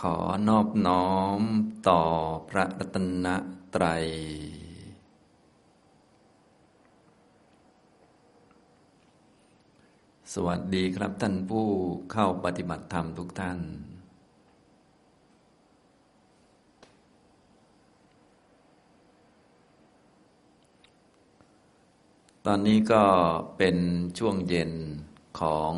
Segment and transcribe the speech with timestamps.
[0.00, 0.16] ขอ
[0.48, 1.40] นอบน้อม
[1.88, 2.02] ต่อ
[2.48, 3.26] พระรัตน
[3.74, 4.04] ตรัย
[10.32, 11.66] สวัสดีครับท่านผู้
[12.12, 13.58] เข้าปฏิบัติธรรมทุกท่าน
[22.46, 23.04] ตอนนี้ก็
[23.58, 23.76] เป็น
[24.18, 24.72] ช่วงเย็น
[25.40, 25.72] ของ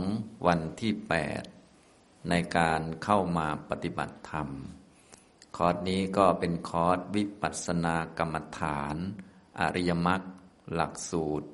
[0.46, 1.44] วันที่แปด
[2.30, 4.48] ในการเข้ามาปฏิบัติธรรม
[5.56, 8.96] คอร์สนี้ก็เป็นคอร์สวิปัสสนากรรมฐาน
[9.60, 10.22] อริยมรรค
[10.74, 11.48] หลักสูตร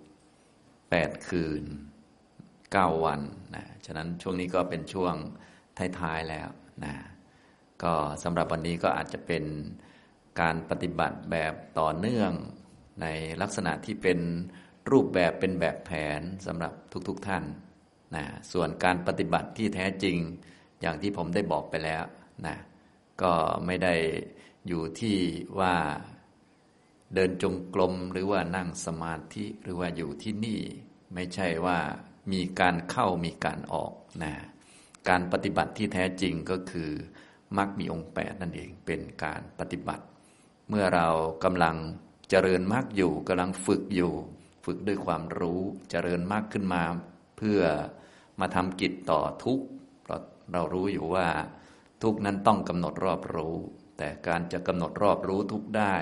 [0.60, 1.65] 8 คืน
[2.34, 3.20] 9 วัน
[3.55, 5.15] นะฉะนั้นช่วงนี้ก็เป็นช่วง
[6.01, 6.48] ท้ายๆแล้ว
[6.84, 6.95] นะ
[7.82, 9.45] ก็สำหรับวันนี้ก็อาจจะเป็น
[10.41, 12.32] การปฏิบัติแบบต่อเนื่อง
[13.02, 13.07] ใน
[13.43, 14.18] ลักษณะที่เป็น
[14.91, 16.73] รูปแบบเป็นแบบแผนสำหรับ
[17.09, 17.45] ทุกๆทท่าน
[18.16, 20.16] นะส่วนการปฏิบัติที่แท้จริง
[20.80, 22.05] อย่างที่ผมได้บอกไปแล้ว
[22.47, 22.57] นะ
[23.23, 23.33] ก็
[23.66, 23.95] ไม่ได้
[24.69, 25.16] อยู่ที่
[25.60, 25.77] ว่า
[27.15, 30.60] เดินจงกรมหรือว่านั่งสมาธิหรือว่าอยู่ที่นี่
[31.15, 31.79] ไม่ใช่ว่า
[32.32, 34.35] มีการเข้ามีการออกนะ
[35.09, 36.91] การปฏิบัติที่แท้จริงก็คือ
[37.57, 40.04] มรรคมีองค์แปดนั่นเองเป็นการปฏิบัติ
[40.69, 41.09] เมื่อเรา
[41.45, 41.76] กำลัง
[42.30, 44.13] เจริญมรรคอยู่กำลังฝึกอยู่
[44.65, 45.60] ฝึกด้วยความรู้
[45.91, 46.82] เจริญมากขึ้นมา
[47.38, 47.60] เพื่อ
[48.41, 49.60] มาทำกิจต่อทุก
[50.52, 51.29] เรารู้อยู่ว่า
[52.02, 53.56] ทุกนั้นต้องกำหนดรอบรู้
[53.98, 55.95] แต่การจะกำหนดรอบรู้ทุกได้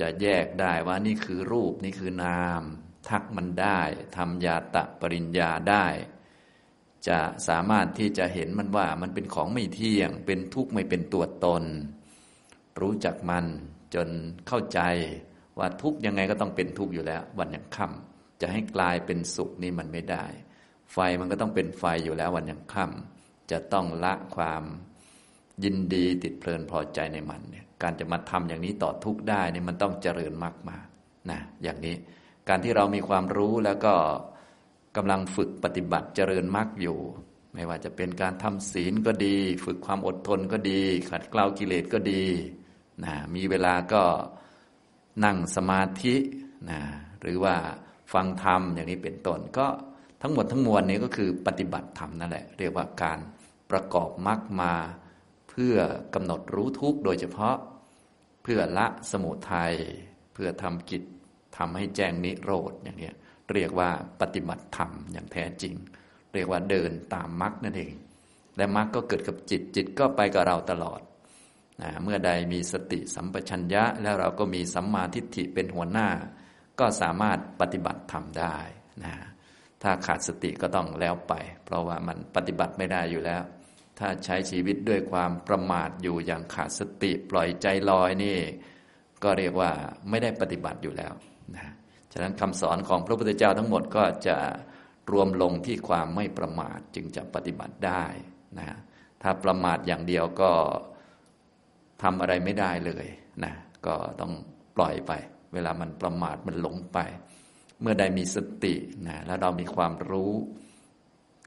[0.00, 2.62] จะแยกได้ว่านี่คือรูปนี่คือนาม
[3.08, 3.80] ทักมันได้
[4.16, 5.86] ทำยาตะปริญญาได้
[7.08, 11.64] จะสามารถที่จะเห็นมันว่ามันเป็นของไม่เที่ยง เป็นทุกข์ไม่เป็นตัวตน
[12.80, 13.46] รู้จักมัน
[13.94, 14.08] จน
[14.48, 14.80] เข้าใจ
[15.58, 20.24] ว่าทุกยังไงก็ต้องเป็นทุกอยู่แล้ว วันยังค่ำจะให้กลายเป็นสุขนี่มันไม่ได้
[20.92, 23.11] ไฟมันก็ต้องเป็นไฟอยู่แล้ววันยังค่ำ
[23.52, 24.62] จะต้องละความ
[25.64, 30.76] ยินดีติดเพลินพอใจในมันเนี่ยการจะมาทำอย่างนี้ต่อทุกได้เนี่ยมันต้องเจริญมากมา
[31.30, 31.94] นะอย่างนี้
[32.48, 33.94] การที่เรามีความรู้แล้วก็
[34.96, 36.98] กำลังฝึกปฏิบัติเจริญมากอยู่
[37.54, 40.80] ไม่ว่าจะเป็นการทำศีลก็ดี ฝึกความอดทนก็ดี
[41.10, 42.24] ขัดเกลากิเลสก็ดี
[43.04, 44.02] นะมีเวลาก็
[45.24, 46.14] นั่งสมาธิ
[46.70, 46.80] นะ
[47.20, 47.54] หรือว่า
[48.12, 49.66] ฟังธรรมอย่างนี้เป็นต้นก็
[50.22, 53.18] ทั้งหมดทั้งมวลนี้ก็คือปฏิบัติธรรมนั่นแหละ เรียกว่าการ
[53.72, 54.74] ประกอบมรรคมา
[55.50, 55.76] เพื่อ
[56.14, 57.56] กำหนดรู้ทุกโดยเฉพาะ
[58.42, 59.74] เพื่อละสมุทัย
[60.34, 61.02] เพื่อทำกิจ
[61.56, 63.12] ทำให้แจ้งนิโรธอย่างนี้
[63.52, 63.90] เรียกว่า
[64.20, 65.74] ปฏิบัติธรรมอย่างแท้จริง
[66.32, 67.94] เรียกว่าเดินตามมรรคนั่นเอง
[68.56, 71.00] และมรรคก็เกิดกับจิตจิตก็ไปกับเราตลอด
[71.82, 76.08] นะเมื่อใดมีสติสัมปชัญญะ แล้วเราก็มีสัมมาทิฏฐิเป็นหัวหน้า
[76.80, 78.56] ก็สามารถปฏิบัติธรรมได้
[79.04, 79.14] นะ
[79.82, 81.34] ถ้าขาดสติก็ต้องแล้วไป
[81.64, 83.42] เพราะว่ามันปฏิบัติไม่ได้อยู่แล้ว
[83.98, 88.38] ถ้าใช้ชีวิตด้วยความประมาทอยู่อย่างขาดสติปล่อยใจลอยนี่
[89.22, 89.70] ก็เรียกว่า
[90.10, 91.12] ไม่ได้ปฏิบัติอยู่แล้ว
[91.56, 91.72] นะ
[92.12, 94.36] ฉะนั้นคำสอนของพระพุทธเจ้าทั้งหมดก็จะ
[95.12, 98.04] รวมลงที่ความไม่ประมาทจึงจะปฏิบัติได้
[98.58, 98.68] นะ
[99.22, 100.50] ถ้าประมาทอย่างเดียวก็
[102.02, 103.06] ทำอะไรไม่ได้เลย
[103.44, 103.54] นะ
[103.86, 104.32] ก็ต้อง
[104.76, 105.12] ปล่อยไป
[105.52, 106.98] เวลามันประมาทมันหลงไป
[107.80, 108.74] เมื่อใดมีสติ
[109.08, 110.32] นะแล้วเรามีความรู้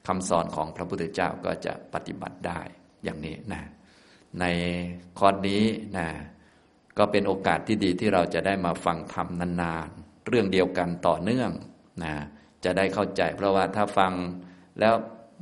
[0.06, 2.60] คำสอนของพระพุทธเจ้าก็จะปฏิบัติได้
[3.04, 3.62] อย่างนี้นะ
[4.40, 4.44] ใน
[5.18, 5.62] คอร์สนี้
[5.96, 6.08] นะ
[6.98, 11.50] ก็เป็นโอกาสที่ดีที่เราจะได้มาฟังธรรมนานๆ เรื่องเดียวกันต่อเนื่อง
[12.04, 12.14] นะ
[12.64, 14.12] จะได้เข้าใจ เพราะว่าถ้าฟัง
[14.80, 14.94] แล้ว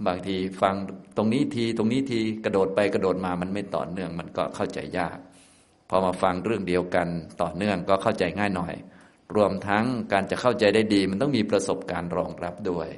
[0.07, 0.75] บางทีฟัง
[1.17, 5.19] ตรงนี้ทีตรงนี้ทีกระโดดไปกระโดดมามันไม่ต่อเนื่อง มันก็เข้าใจยาก
[5.89, 7.09] พอมาฟังเรื่องเดียวกัน
[7.43, 8.75] ต่อเนื่องก็เข้าใจง่ายหน่อย
[9.37, 12.89] รวมทั้งการจะเข้าใจได้ดี มันต้องมีประสบการณ์รองรับด้วย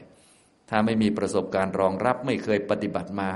[0.70, 3.30] ถ้าไม่มีประสบการณ์รองรับไม่เคยปฏิบัติมา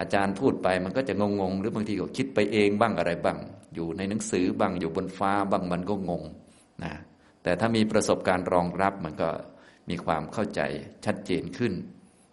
[0.00, 3.38] อาจารย์พูดไปมันก็จะงงๆ หรือบางทีก็คิดไปเองบ้างอะไรบ้าง
[3.74, 6.22] อยู่ในหนังสือบ้างอยู่บนฟ้าบ้างมันก็งง
[6.84, 6.94] นะ
[7.42, 9.28] แต่ถ้ามีประสบการณ์รองรับมันก็
[9.90, 10.60] มีความเข้าใจ
[11.04, 11.72] ชัดเจนขึ้น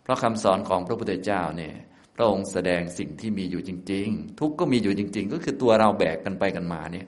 [0.04, 1.74] เพราะคำสอนของพระพุทธเจ้าเนี่ย
[2.16, 7.08] พระองค์แสดงสิ่งที่มีอยู่จริง ๆ ทุกก็มีอยู่จริง ๆ ก็คือตัวเราแบกกันไปกันมาเนี่ย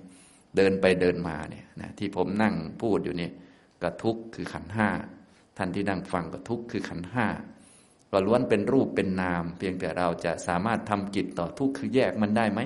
[0.55, 3.29] เดินไปเดินมาเนี่ยนะที่ผมนั่งพูดอยู่นี่
[3.81, 4.89] ก็ทุกข์คือขันห้า
[5.57, 7.27] ท่านที่นั่งฟังก็ทุกข์คือขันห้า
[8.11, 12.59] ก็ล้วนเป็นรูปเป็นนาม เพียงแต่เราจะสามารถทำกิจต่อทุกข์คือแยกมันได้ไหม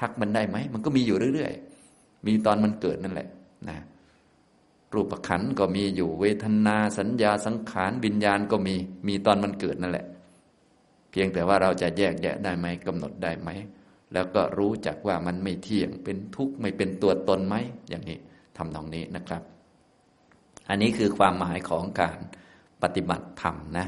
[0.00, 3.28] ทักมันได้ไหมมันก็มีอยู่เรื่อยๆ มีตอนมันเกิดนั่นแหละ
[3.68, 3.78] นะ
[4.94, 8.74] รูปขันก็มีอยู่เวทนาสัญญาสังขารวิญญาณก็มี
[9.08, 10.06] มีตอนมันเกิดนั่นแหละ
[11.10, 13.50] เพียงแต่ว่าเราจะแยกแยะได้ไหมกำหนดได้ไหม
[14.12, 17.56] แล้วก็รู้จักว่ามันไม่เที่ยงเป็นทุกข์ไม่เป็นตัวตนไหม
[17.88, 18.18] อย่างนี้
[18.56, 19.42] ทำตรงนี้นะครับ
[20.68, 22.18] อันนี้คือความหมายของการ
[22.82, 23.86] ปฏิบัติธรรมนะ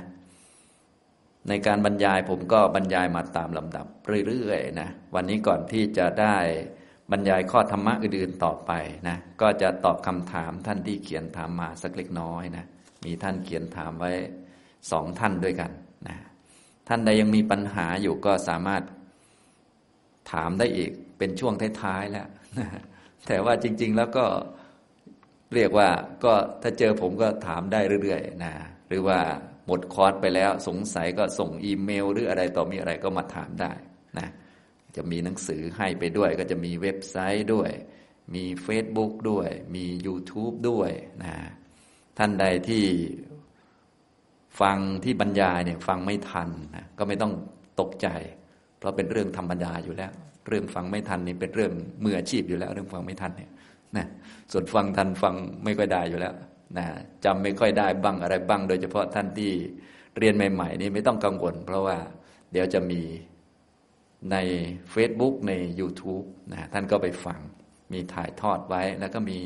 [1.49, 3.87] ในการบรรยายผมก็บรรยายมาตามลำดับ
[4.29, 6.37] เรื่อยๆนะ วันนี้ก่อนที่จะได้
[7.13, 8.73] บรรยายข้อธรรมะอื่นๆต่อไป
[9.09, 12.65] นะ ก็จะตอบคำถามท่านที่เขียนถามมาสักเล็กน้อยนะ
[13.05, 14.13] มีท่านเขียนถามไว้
[14.91, 15.71] สองท่านด้วยกัน
[16.09, 16.17] นะ
[16.89, 18.83] ท่านใดยังมีปัญหาอยู่ก็สามารถ
[20.33, 22.29] ถามได้อีกเป็นช่วงท้ายๆแล้ว
[23.27, 24.27] แต่ว่าจริง ๆ แล้วก็
[25.55, 25.89] เรียกว่า
[26.25, 26.33] ก็
[26.63, 28.53] ถ้าเจอผมก็ถามได้เรื่อยๆนะ
[28.89, 29.19] หรือว่า
[29.67, 33.73] หมดคอร์สไปแล้วสงสัยก็ส่งอีเมล หรืออะไรต่อมีอะไรก็มาถามได้
[34.19, 34.29] นะ
[34.97, 37.71] จะมีหนังสือให้ไปด้วย ก็จะมีเว็บไซต์ด้วย
[38.35, 40.91] มี Facebook ด้วย มี YouTube ด้วย
[41.23, 41.35] นะ
[42.19, 42.85] ท่านใดที่
[44.61, 47.33] ฟังที่บรรยายเนี่ยฟังไม่ทันนะก็ไม่ต้อง
[47.81, 48.09] ตกใจ
[48.79, 50.13] เพราะเป็นเรื่องธรรมดาอยู่แล้ว
[50.49, 51.73] เรื่องฟังไม่ทันนี่เป็นเรื่อง
[52.05, 53.51] มืออาชีพอยู่แล้ว เรื่องฟังไม่ทันเนี่ย
[53.97, 54.07] นะ
[54.53, 55.35] ส่วนฟังทันฟัง
[55.65, 56.35] ไม่ค่อยได้อยู่แล้ว
[56.79, 56.87] นะ
[57.25, 59.51] จำไม่ค่อยได้บ้างอะไรบ้าง โดยเฉพาะท่านที่
[60.19, 61.97] เรียนใหม่ ๆ นี่ไม่ต้องกังวล เพราะว่า
[62.53, 63.03] เดี๋ยวจะมี
[64.33, 64.37] ใน
[64.95, 67.41] Facebook ใน YouTube นะท่านก็ไปฟัง
[67.93, 69.39] มีถ่ายทอดไว้ แล้วก็มี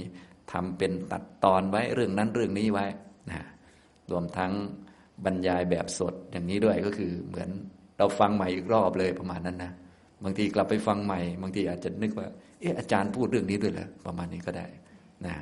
[0.53, 2.87] ทำเป็นตัดตอนไว้เรื่องนั้นเรื่องนี้ไว้
[3.31, 3.41] นะ
[4.11, 4.53] รวมทั้ง
[5.25, 7.51] บรรยายแบบสดอย่างนี้ด้วยก็คือเหมือน
[7.99, 9.73] เราฟังใหม่อีกรอบเลยประมาณนั้นนะ
[10.25, 12.29] บางทีกลับไปฟังใหม่ บางทีอาจจะนึกว่า
[12.65, 14.67] เอออาจารย์พูดเรื่องนี้ด้วยเหรอประมาณนี้ก็ได้
[15.27, 15.35] นะ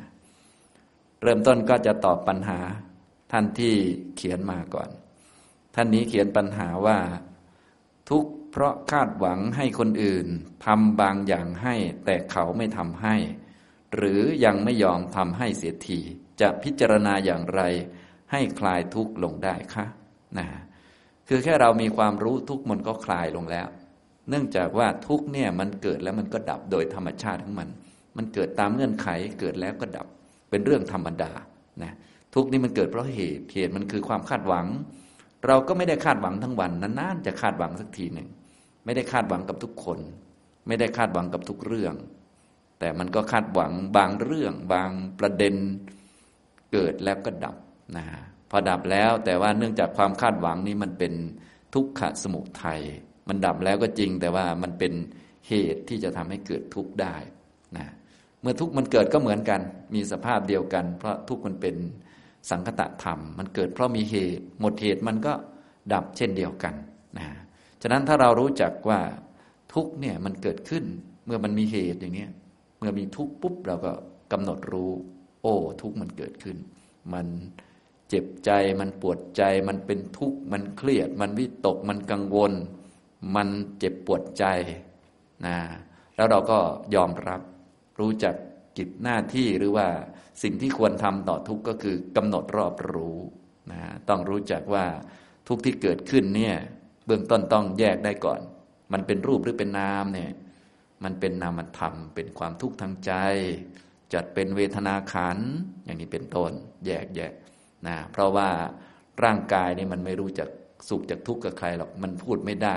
[1.22, 2.58] เริ่มต้นก็จะตอบปัญหา
[3.32, 3.74] ท่านที่
[4.16, 4.90] เขียนมาก่อน
[5.74, 6.98] ท่านนี้เขียนปัญหาว่า
[8.10, 10.26] ทุกเพราะคาดหวังให้คนอื่น
[10.66, 11.74] ทำบางอย่างให้
[12.04, 13.16] แต่เขาไม่ทำให้
[13.96, 16.00] หรือยังไม่ยอมทำให้เสียที
[16.40, 17.60] จะพิจารณาอย่างไร
[18.32, 19.84] ให้คลายทุกข์ลงได้คะ
[20.38, 20.46] นะ
[21.28, 23.68] คือแค่เรามีความรู้ทุกข์มันก็คลายลงแล้ว
[24.28, 27.68] เนื่องจากว่าทุกเนี่ยมันเกิดแล้วมันก็ดับโดยธรรมชาติของมัน
[28.16, 29.08] มันเกิดตามเงื่อนไข
[29.40, 30.06] เกิดแล้วก็ดับ
[30.50, 31.32] เป็นเรื่องธรรมดา
[31.82, 31.92] นะ
[32.34, 34.66] ทุกนี่มันเกิดเพราะเหตุเหตุมันคือความคาดหวัง
[35.46, 38.28] เราก็ไม่ได้คาดหวังทั้งวันนานๆจะคาดหวังสักทีหนึ่ง
[38.84, 39.98] ไม่ได้คาดหวังกับทุกคน
[40.66, 41.94] ไม่ได้คาดหวังกับทุกเรื่อง
[42.78, 45.54] แต่มันก็คาดหวังบางเรื่อง บางประเด็น
[46.72, 47.56] เกิดแล้วก็ดับ
[47.96, 48.04] นะ
[48.50, 51.12] พอดับแล้วแต่ว่าเนื่องจากความคาดหวังนี้มันเป็น
[51.74, 52.80] ทุกขสมุทัย
[53.28, 54.92] มันดับแล้วก็จริงแต่ว่ามันเป็น
[55.48, 57.14] เหตุที่จะทำให้เกิดทุกข์ได้
[57.76, 57.86] นะ
[58.40, 59.60] เมื่อทุกข์มันเกิดก็เหมือนกัน
[59.94, 61.76] มีสภาพเดียวกัน เพราะทุกข์มันเป็น
[62.50, 65.32] สังคตะธรรม มันเกิดเพราะมีเหตุ หมดเหตุมันก็
[65.92, 66.74] ดับเช่นเดียวกัน
[67.18, 67.26] นะ
[67.82, 69.00] ฉะนั้นถ้าเรารู้จักว่า
[69.74, 70.84] ทุกข์เนี่ยมันเกิดขึ้น
[71.26, 72.26] เมื่อมันมีเหตุอย่างนี้
[72.78, 73.92] เมื่อมีทุกข์ปุ๊บเราก็
[74.32, 74.90] กำหนดรู้
[75.42, 76.56] โอ้ทุกข์มันเกิดขึ้น
[77.12, 77.26] มัน
[78.08, 82.52] เจ็บใจมันปวดใจ มันเป็นทุกข์มันเครียด มันวิตกมันกังวล
[83.34, 83.48] มัน
[83.78, 84.44] เจ็บปวดใจ
[85.46, 85.56] นะ
[86.16, 86.58] แล้วเราก็
[86.94, 87.40] ยอมรับ
[88.00, 88.34] รู้จัก
[88.76, 89.86] กิจหน้าที่หรือว่า
[90.42, 93.18] สิ่งที่ควรทำต่อทุกข์ก็คือกำหนดรอบรู้
[93.72, 94.86] นะต้องรู้จักว่า
[95.48, 96.56] ทุกข์ที่เกิดขึ้นเนี่ย
[97.06, 98.40] เบื้องต้นต้องแยกได้ก่อน
[98.92, 100.30] มันเป็นรูปหรือเป็นนามเนี่ย
[101.04, 103.12] มันเป็นนามธรรม เป็นความทุกข์ทางใจ
[104.14, 105.38] จัดเป็นเวทนาขัน
[105.84, 106.52] อย่างนี้เป็นต้น
[106.86, 107.32] แยกแยก
[107.86, 108.50] นะเพราะว่า
[109.24, 110.48] ร่างกายนี่มันไม่รู้จัก
[110.88, 112.76] สุขจากทุกข์กับใครหรอกมันพูดไม่ได้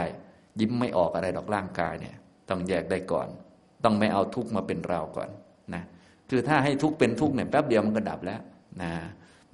[0.60, 2.16] ยิ้มไม่ออกอะไรหรอกร่างกายเนี่ย
[2.50, 3.28] ต้องแยกได้ก่อน
[3.84, 5.30] ต้องไม่เอาทุกข์มาเป็นเราก่อน
[5.74, 5.84] นะ
[6.30, 8.42] คือถ้าให้ทุกข์เป็นทุกข์เนี่ยแป๊บเดียวมันก็ดับแล้ว
[8.81, 8.92] นะ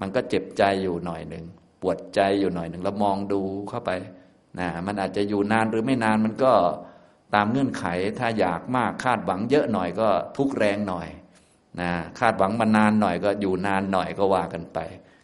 [0.01, 1.45] มันก็เจ็บใจอยู่หน่อยหนึ่ง
[1.81, 3.92] ปวดใจอยู่หน่อยหนึ่งแล้วมองดูเข้าไป
[4.59, 6.53] นะมันอาจจะอยู่นานหรือไม่นานมันก็
[7.36, 7.86] ตามเงื่อนไข
[8.19, 11.07] ถ้าอยากมากคาดหวังเยอะหน่อยก็ทุกแรงหน่อย
[11.81, 14.80] นะคาดหวังมานานหน่อยก็อยู่นานหน่อยก็ว่ากันไป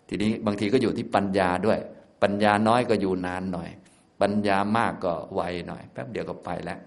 [0.09, 1.79] ทีนี้บางทีก็อยู่ที่ปัญญาด้วย
[2.23, 3.69] ปัญญาน้อยก็อยู่นานหน่อย
[4.21, 6.79] ปัญญามากก็ไวหน่อย แป๊บเดียวก็ไปแล้ว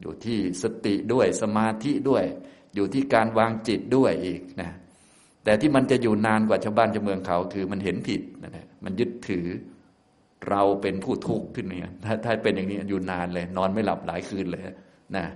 [0.00, 2.24] อยู่ที่สติด้วยสมาธิด้วย
[2.74, 4.70] อยู่ที่การวางจิตด้วยอีกนะ
[5.44, 9.46] แต่ที่มันจะอยู่นานกว่าชาวบ้านชาวเมืองเขาคือมันเห็นผิดนะมันยึดถือ
[10.48, 14.62] เราเป็นผู้ทุกข์ขึ้นเนี่ยถ้าถ้าเป็นอย่างนี้อยู่นานเลย นอนไม่หลับหลายคืนเลย
[15.16, 15.26] นะ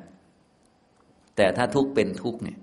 [1.36, 2.58] แต่ถ้าทุกข์เป็นทุกข์เนี่ย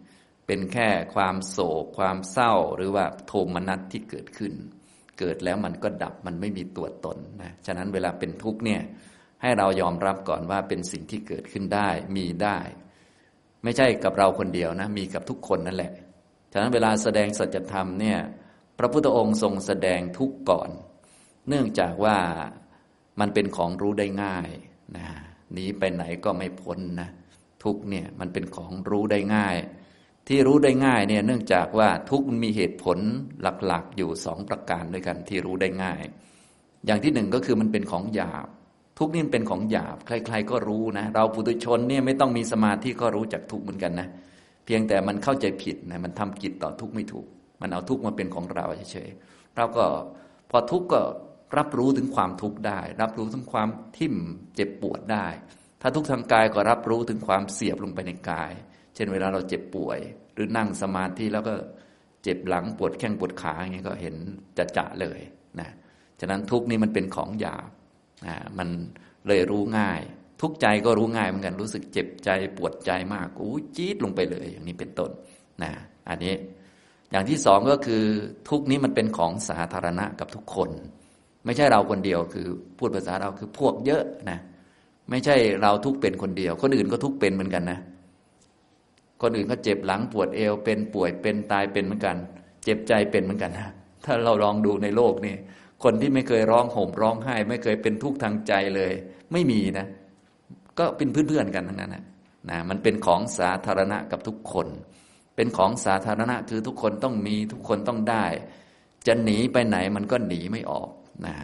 [0.47, 4.53] เป็นแค่ความโศกความเศร้าหรือว่าโทมนัสที่เกิดขึ้น
[5.19, 8.81] เกิดแล้วมันก็ดับมันไม่มีตัวตนนะฉะนั้นเวลาเป็นทุกข์เนี่ย
[9.41, 12.57] ให้เรายอมรับก่อนว่าเป็นสิ่งที่เกิดขึ้นได้มีได้
[13.63, 15.93] ไม่ใช่กับเราคนเดียวนะมีกับทุกคนนั่นแหละ
[16.51, 18.19] ฉะนั้นเวลาแสดงสัจธรรมเนี่ย
[18.77, 20.69] พระพุทธองค์ทรงแสดงทุกข์ก่อน
[21.47, 22.17] เนื่องจากว่า
[23.19, 24.49] มันเป็นของรู้ได้ง่าย
[24.97, 25.07] นะ
[25.53, 27.09] หนีไปไหนก็ไม่พ้นนะ
[27.63, 29.55] ทุกเนี่ยมันเป็นของรู้ได้ง่าย
[30.27, 32.97] ที่รู้ได้ง่ายเนี่ยเนื่องจากว่าทุกมันมีเหตุผล
[33.41, 36.01] หลักๆ อยู่สองประการด้วยกันที่รู้ได้ง่าย
[36.85, 38.47] อย่างที่หนึ่งก็คือมันเป็นของหยาบ
[38.99, 44.07] ทุกนี่เป็นของหยาบ ใคร ๆ ก็รู้นะ เราปุถุชนเนี่ยไม่ต้องมีสมาธิก็รู้จักทุกเหมือนกันนะ
[44.65, 47.27] เพียงแต่มันเข้าใจผิดนะมันทำกิจต่อทุกไม่ถูก
[47.61, 49.85] มันเอาทุกมาเป็นของเราเฉยๆเราก็
[50.51, 51.01] พอทุกก็
[51.57, 54.15] รับรู้ถึงความทุกข์ได้ รับรู้ถึงความทิ่ม
[54.55, 55.27] เจ็บปวดได้
[55.81, 58.51] ถ้าทุกทางกายก็รับรู้ถึงความเสียบลงไปในกาย
[58.95, 59.99] เช่นเวลาเราเจ็บป่วย
[60.33, 61.53] หรือนั่งสมาธิแล้วก็
[62.23, 64.15] เจ็บหลังปวดแข้งปวดขาอย่างนี้ก็เห็น
[64.57, 65.19] จะจะเลย
[65.59, 65.69] นะ
[66.19, 67.69] ฉะนั้นทุกนี้มันเป็นของหยาบ
[68.27, 68.69] นะมัน
[69.27, 70.01] เลยรู้ง่าย
[70.41, 75.11] ทุกใจก็รู้ง่ายเหมือนกันรู้สึกเจ็บใจปวดใจมากอู้จี๊ดลงไปเลย อย่างนี้เป็นต้น
[75.63, 75.71] นะ
[76.09, 76.33] อันนี้
[77.11, 78.03] อย่างที่สองก็คือ
[78.49, 80.69] ทุกนี้มันเป็นของสาธารณะกับทุกคน
[81.45, 82.47] ไม่ใช่เราคนเดียวคือ
[82.77, 84.39] พูดภาษาเราคือพวกเยอะนะ
[85.09, 87.79] ไม่ใช่เราทุกเป็นคนเดียว คนอื่นก็ทุกเป็นเหมือนกันนะ
[89.21, 92.17] คนอื่นก็เจ็บหลังปวดเอว เป็นป่วยเป็นตายเป็นเหมือนกัน
[92.63, 93.69] เจ็บใจเป็นเหมือนกันนะ
[94.05, 95.35] ถ้าเราลองดูในโลกนี่
[95.83, 98.93] คนที่ไม่เคยร้องห่มร้องไห้ ไม่เคยเป็นทุกข์ทางใจเลย
[99.31, 99.87] ไม่มีนะ
[100.79, 102.03] ก็เป็นเพื่อนๆกันทั้งนั้นนะ
[102.49, 104.67] นะมันเป็นของสาธารณะกับทุกคน
[105.35, 108.25] เป็นของสาธารณะคือทุกคนต้องมีทุกคนต้องได้
[109.07, 110.89] จะหนีไปไหนมันก็หนีไม่ออก
[111.25, 111.35] นะ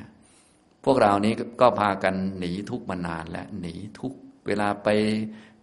[0.86, 4.12] พวกเรานี้ก็พากันหนีทุกมานานแล้วหนีทุก
[4.48, 4.90] เวลาไป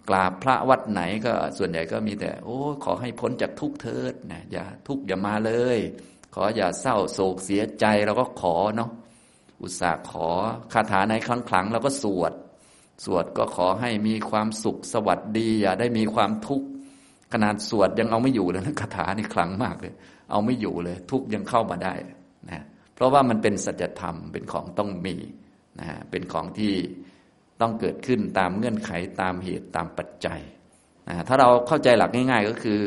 [0.09, 5.79] กราบพระวัดไหนก็ส่วนใหญ่ก็มีแต่ โอ้ ขอให้พ้นจากทุกเถิดนะอย่าทุกอย่ามาเลย
[6.35, 8.91] ขออย่าเศร้าโศกเสียใจเราก็ขอเนาะ
[9.62, 10.29] อุตส่าห์ขอ
[10.73, 12.33] คาถาในครั้งครั้งเราก็สวด
[13.05, 16.67] สวดก็ขอให้มีความสุขสวัสดี อย่าได้มีความทุกข์
[17.33, 19.95] ขนาดสวดยังเอาไม่อยู่เลยนะคาถานี่คลังมากเลย
[20.31, 21.95] เอาไม่อยู่เลย ทุกยังเข้ามาได้
[22.50, 22.62] นะ
[22.95, 25.17] เพราะว่ามันเป็นสัจธรรมเป็นของต้องมี
[25.81, 26.75] นะเป็นของที่
[27.61, 30.41] ต้องเกิดขึ้นตามเงื่อนไขตามเหตุตามปัจจัย
[31.09, 32.81] นะถ้าเราเข้าใจหลักง่าย ๆ ก็คือ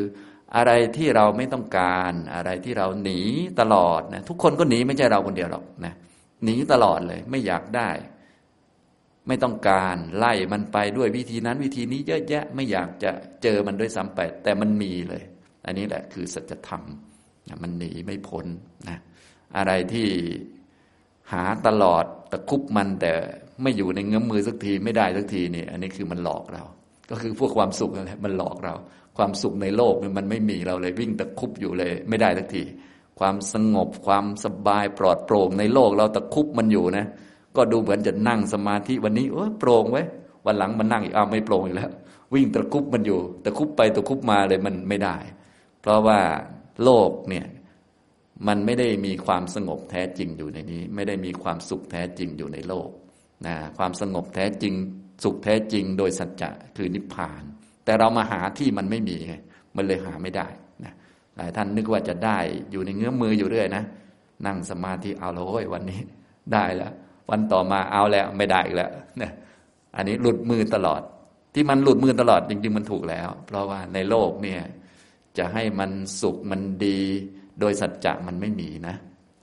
[0.55, 3.19] อะไรที่เราไม่ต้องการอะไรที่เราหนี
[3.59, 5.93] ตลอดนะทุกคนก็หนีไม่ใช่เราคนเดียวหรอกนะ
[6.43, 7.89] หนีตลอดเลยไม่อยากได้
[9.27, 13.11] ไม่ต้องการไล่มันไปด้วยวิธีนั้นวิธีนี้เยอะแยะไม่อยากจะ
[13.43, 15.23] เจอมันด้วยซ้ำไปแต่มันมีเลย
[15.65, 16.83] อันนี้แหละคือสัจธรรม
[17.63, 18.45] มันหนีไม่พ้น
[18.89, 18.97] นะ
[19.57, 20.07] อะไรที่
[21.31, 23.11] หาตลอดตะคุบมันแต่
[23.61, 26.63] ไม่อยู่ในเงื้อมมือสักทีไม่ได้สักทีนี่ อันนี้คือมันหลอกเรา
[27.09, 28.73] ก็คือพวกความสุขนั่นแหละมันหลอกเรา
[29.17, 32.63] ความสุขในโลกมันไม่มีเราเลยวิ่งตะคุบอยู่เลย ไม่ได้สักที
[33.19, 37.05] ความสงบความสบายปลอดโปร่งในโลกเราตะคุบมันอยู่นะ
[37.55, 40.03] ก็ดูเหมือนจะนั่งสมาธิวันนี้เออโปร่งไว้
[40.45, 41.91] วันหลังมันนั่งอีกอ้าวไม่โปร่งอีกแล้ว
[42.33, 45.15] วิ่งตะคุบมันอยู่ตะคุบไปตะคุบมาเลยมันไม่ได้
[45.81, 46.19] เพราะว่า
[46.83, 47.45] โลกเนี่ย
[48.47, 52.89] มันไม่ได้มีความสงบแท้จริงอยู่ในนี้ ไม่ได้มีความสุขแท้จริงอยู่ในโลก
[53.45, 54.73] นะความสงบแท้จริง
[55.23, 57.41] สุขแท้จริงโดยสัจจะคือนิพพาน
[57.85, 59.35] แต่เรามาหาที่มันไม่มีไง
[59.75, 60.47] มันเลยหาไม่ได้
[60.83, 60.93] นะ
[61.37, 62.37] หลายท่านนึกว่าจะได้
[62.71, 63.83] อยู่ในเงื้อมืออยู่เรื่อยนะ
[64.45, 65.99] นั่งสมาธิเอาแล้วเว้ยวันนี้
[66.53, 66.93] ได้แล้ว
[67.29, 69.31] วันต่อมาเอาแล้วไม่ได้อีกแล้วนะ
[69.95, 71.01] อันนี้หลุดมือตลอด
[71.53, 74.61] ที่มันหลุดมือตลอดจริง ๆ มันถูกแล้ว เพราะว่าในโลกเนี่ย
[75.37, 76.99] จะให้มันสุขมันดี
[77.59, 78.95] โดยสัจจะมันไม่มีนะ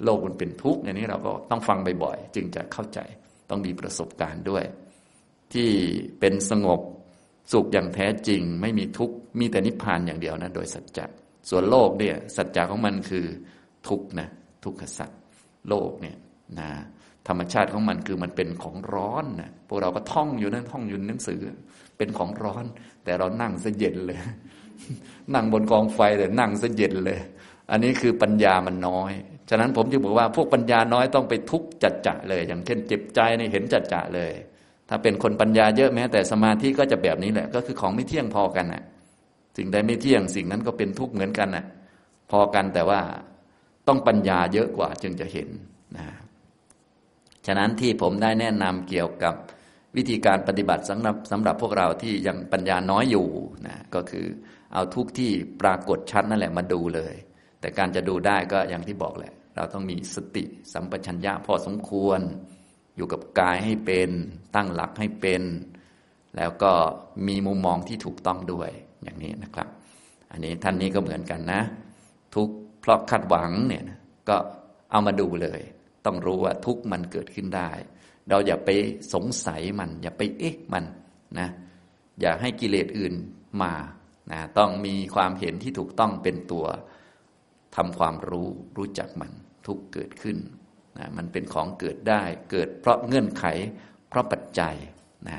[0.04, 2.98] โลกมันเป็นทุกข์อย่างนี้เราก็ต้องฟังบ่อยๆจึงจะเข้าใจ
[3.50, 4.64] ต้องมีประสบการณ์ด้วย
[5.52, 5.70] ที่
[6.20, 6.80] เป็นสงบ
[7.52, 11.06] สุขอย่างแท้จริง ไม่มีทุกข์มีแต่นิพพานอย่างเดียวนะโดยสัจจะ
[11.50, 13.24] ส่วนโลกเนี่ยสัจจะของมันคือ
[13.88, 14.28] ทุกข์นะ
[14.64, 15.10] ทุกขสัจ
[15.68, 16.16] โลกเนี่ย
[16.58, 16.68] นะ
[17.28, 21.40] ธรรมชาติของมันคือมันเป็นของร้อนนะพวกเราก็ท่องอยู่นั่นท่องอยู่หนังสือ
[21.96, 22.64] เป็นของร้อน
[23.04, 24.18] แต่เรานั่งซะเย็นเลย
[25.34, 27.20] นั่งบนกองไฟแต่นั่งซะเย็นเลย
[27.70, 29.12] อันนี้คือปัญญามันน้อย
[29.50, 34.32] ฉะนั้นผมจึงบอกว่าพวกปัญญาน้อยต้องไปทุกจัดจะเลย อย่างเช่นเจ็บใจในเห็นจัดจะเลย
[34.88, 38.82] ถ้าเป็นคนปัญญาเยอะแม้ แต่สมาธิก็จะแบบนี้แหละ ก็คือของไม่เที่ยงพอกันน่ะ
[39.56, 41.64] สิ่งใดไม่เที่ยงสิ่งนั้นก็เป็นทุกข์เหมือนกันน่ะ
[42.30, 43.00] พอกันแต่ว่า
[43.88, 45.48] ต้องปัญญาเยอะกว่าจึงจะเห็น
[45.96, 46.06] นะ
[47.46, 49.34] ฉะนั้นที่ผมได้แนะนำเกี่ยวกับ
[49.96, 53.26] วิธีการปฏิบัติสำหรับสำหรับพวกเราที่ยังปัญญาน้อยอยู่
[53.66, 54.26] นะก็คือ
[54.74, 55.30] เอาทุกที่
[55.62, 57.14] ปรากฏชัดนั่นแหละมาดูเลย
[57.60, 62.20] แต่การจะดูได้ก็อย่างที่บอกแหละ เราต้องมีสติสัมปชัญญะพอสมควร
[62.96, 64.10] อยู่กับกายให้เป็น
[64.54, 65.42] ตั้งหลักให้เป็น
[66.36, 66.72] แล้วก็
[67.26, 68.70] มีมุมมองที่ถูกต้องด้วย
[69.02, 69.68] อย่างนี้นะครับ
[70.30, 71.62] อันนี้ท่านนี้ก็เหมือนกันนะ
[72.34, 72.48] ทุก
[72.80, 73.84] เพราะคาดหวังเนี่ย
[74.28, 74.36] ก็
[74.90, 75.60] เอามาดูเลย
[76.06, 77.70] ต้องรู้ว่าทุกมันเกิดขึ้นได้
[78.28, 78.70] เราอย่าไป
[79.14, 80.84] สงสัยมัน อย่าไปเอ๊ะมัน
[81.38, 81.48] นะ
[82.20, 83.14] อย่าให้กิเลสอื่น
[83.62, 83.72] มา
[84.32, 86.66] นะต้องมีความเห็นที่ถูกต้องเป็นตัว
[87.76, 89.32] ทำความรู้รู้จักมัน
[89.68, 90.36] ทุกเกิดขึ้น
[90.98, 93.44] นะมันเป็นของเกิดได้ เกิดเพราะเงื่อนไข
[94.08, 94.74] เพราะปัจจัย
[95.28, 95.38] นะ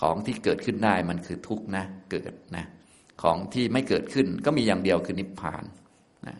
[0.00, 2.64] ของที่เกิดขึ้นได้มันคือทุกข์นะเกิดนะ
[3.22, 5.64] ของที่ไม่เกิดขึ้นก็มีอย่างเดียวคือนิพพาน
[6.26, 6.34] นะ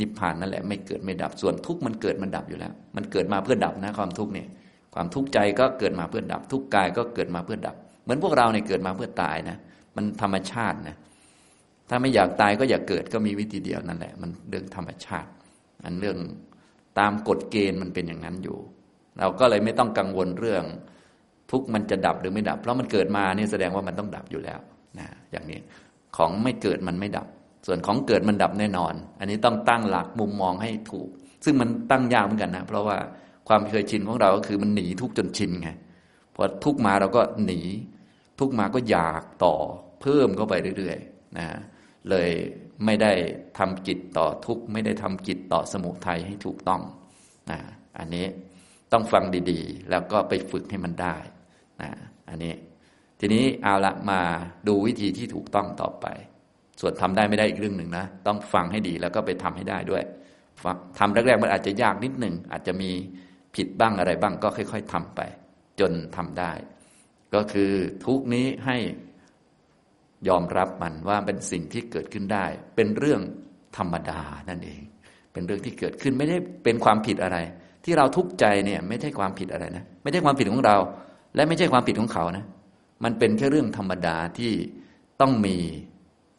[0.00, 4.48] นิพพานนั่นแหละไม่เกิดไม่ดับส่วนทุกข์มันเกิดมันดับอยู่แล้ว มันเกิดมาเพื่อดับนะความทุกข์เนี่ย
[4.94, 9.56] ความทุกข์ใจก็เกิดมาเพื่อดับ ทุกข์กายก็เกิดมาเพื่อดับ เหมือนพวกเราเนี่ยเกิดมาเพื่อตายนะ
[9.96, 10.96] มันธรรมชาตินะ
[11.88, 15.30] ถ้าไม่อยากตายก็อย่าเกิดก็มีวิธีเดียวนั่นแหละ มันเรื่องธรรมชาติ
[15.84, 16.18] อันเรื่อง
[16.98, 18.58] ตามกฎเกณฑ์มันเป็นอย่างนั้นอยู่
[19.18, 20.64] เราก็เลยไม่ต้องกังวลเรื่อง
[21.50, 24.60] ทุกมันจะดับหรือไม่ดับ เพราะมันเกิดมาเนี่ยแสดงว่ามันต้องดับอยู่แล้ว
[24.98, 25.60] นะอย่างนี้
[26.16, 27.26] ของไม่เกิดมันไม่ดับ
[27.66, 31.08] ส่วนของเกิดมันดับแน่นอน อันนี้ต้องตั้งหลักมุมมองให้ถูก
[31.44, 32.96] ซึ่งมันตั้งยากเหมือนกันนะเพราะว่า
[33.48, 35.68] ความเคยชินของเราก็คือมันหนีทุกจนชินไง
[36.34, 37.60] พอทุกมาเราก็หนี
[38.38, 39.54] ทุกมาก็อยากต่อ
[40.00, 41.46] เพิ่มเข้าไปเรื่อยๆนะ
[42.10, 42.30] เลย
[42.84, 43.12] ไม่ได้
[43.58, 46.82] ทำจิตต่อทุกข์ไม่ได้ทำจิตต่อสมุทัยให้ถูกต้อง
[47.50, 47.58] นะ
[47.98, 48.26] อันนี้
[48.92, 51.16] ต้องฟังดีๆ แล้วก็ไปฝึกให้มันได้
[51.82, 51.90] นะ
[52.28, 52.54] อันนี้
[53.20, 54.20] ทีนี้เอาละมา
[54.68, 56.06] ดูวิธีที่ถูกต้องต่อไป
[56.80, 60.02] ส่วนทำได้ไม่ได้อีกเรื่องหนึ่งนะ ต้องฟังให้ดีแล้วก็ไปทำให้ได้ด้วย
[60.98, 62.90] ทำแรกๆมันอาจจะยากนิดหนึ่งอาจจะมี
[63.54, 65.20] ผิดบ้างอะไรบ้างก็ค่อย ๆทำไป
[65.80, 66.52] จนทำได้
[67.34, 67.72] ก็คือ
[68.04, 68.76] ทุกนี้ให้
[70.28, 72.44] ยอมรับมันว่าเป็นสิ่งที่เกิดขึ้นได้
[72.76, 73.20] เป็นเรื่อง
[73.76, 74.80] ธรรมดานั่นเอง
[75.32, 77.38] เป็นเรื่องที่เกิดขึ้นไม่ได้เป็นความผิดอะไร
[77.84, 80.76] ที่เราทุกข์ใจเนี่ยไม่ใช่ความผิดอะไรนะไม่ใช่ความผิดของเรา
[81.34, 82.44] และไม่ใช่ความผิดของเขานะ
[83.04, 84.52] มันเป็นแค่เรื่องธรรมดาที่
[85.20, 85.56] ต้องมี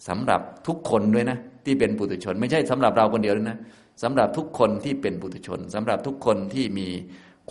[0.08, 3.60] สำหรับทุกคนด้วยนะที่เป็นปุถุชน ไม่ใช่สำหรับเราคนเดียวนะ
[4.04, 6.88] สำหรับทุกคนที่เป็นปุถุชนสำหรับทุกคนที่มี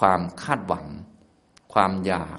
[0.00, 0.86] ความคาดหวัง
[1.74, 2.38] ความอยาก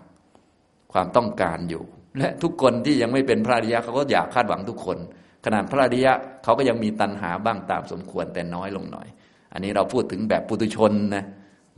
[0.93, 1.85] ความต้องการอยู่
[2.17, 4.97] และทุกคนที่ยังไม่เป็นพระอริยะเขาก็อยากคาดหวังทุกคน
[5.45, 9.07] ขนาดพระอริยะเขาก็ยังมีตัณหาบ้างตามสมควรแต่น้อยลงหน่อย
[9.53, 11.25] อันนี้เราพูดถึงแบบปุถุชนนะ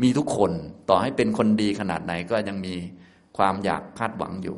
[0.03, 0.51] มีทุกคน
[0.89, 2.75] ต่อให้เป็นคนดีขนาดไหนก็ยังมี
[3.37, 4.57] ความอยากคาดหวังอยู่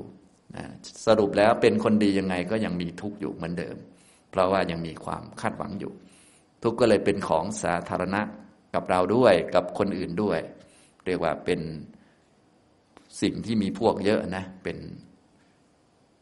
[0.55, 0.65] นะ
[1.05, 3.75] สรุปแล้วเป็นคนดียังไงก็ยังมีทุกข์อยู่เหมือนเดิม
[4.31, 5.91] เพราะว่ายังมีความคาดหวังอยู่
[6.63, 8.21] ทุกข์ก็เลยเป็นของสาธารณะ
[8.73, 10.39] กับเราด้วยกับคนอื่นด้วย
[11.05, 11.59] เรียกว่าเป็น
[13.21, 14.77] สิ่งที่มีพวกเยอะนะเป็น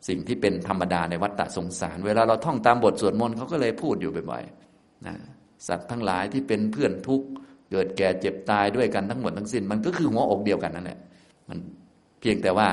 [0.07, 5.15] สิ่งที่เป็นธรรมดาในวัฏฏะสงสาร เวลาเราท่องตามบทสวดมนต์เขาก็เลยพูดอยู่บ่อยๆนะ
[5.67, 7.27] สัตว์ทั้งหลายที่เป็นเพื่อนทุกข์
[7.71, 10.99] เกิดแก่เจ็บตายด้วยกันทั้งหมดทั้งสิ้น มันก็คือหัวอกเดียวกันนั่นแหละ
[11.49, 11.59] มัน
[12.19, 12.69] เพียงแต่ว่า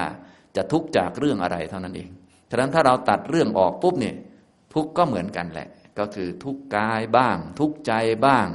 [0.57, 2.11] จะทุกข์จากเรื่องอะไรเท่านั้นเอง
[2.51, 4.17] ฉะนั้นถ้าเราตัดเรื่องออกปุ๊บเนี่ย
[4.75, 5.69] ทุกข์ก็เหมือนกันแหละ
[5.99, 7.93] ก็คือทุกข์กายบ้าง ทุกข์ใจ
[8.27, 8.49] บ้าง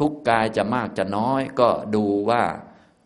[0.00, 2.42] ทุกข์กายจะมากจะน้อย ก็ดูว่า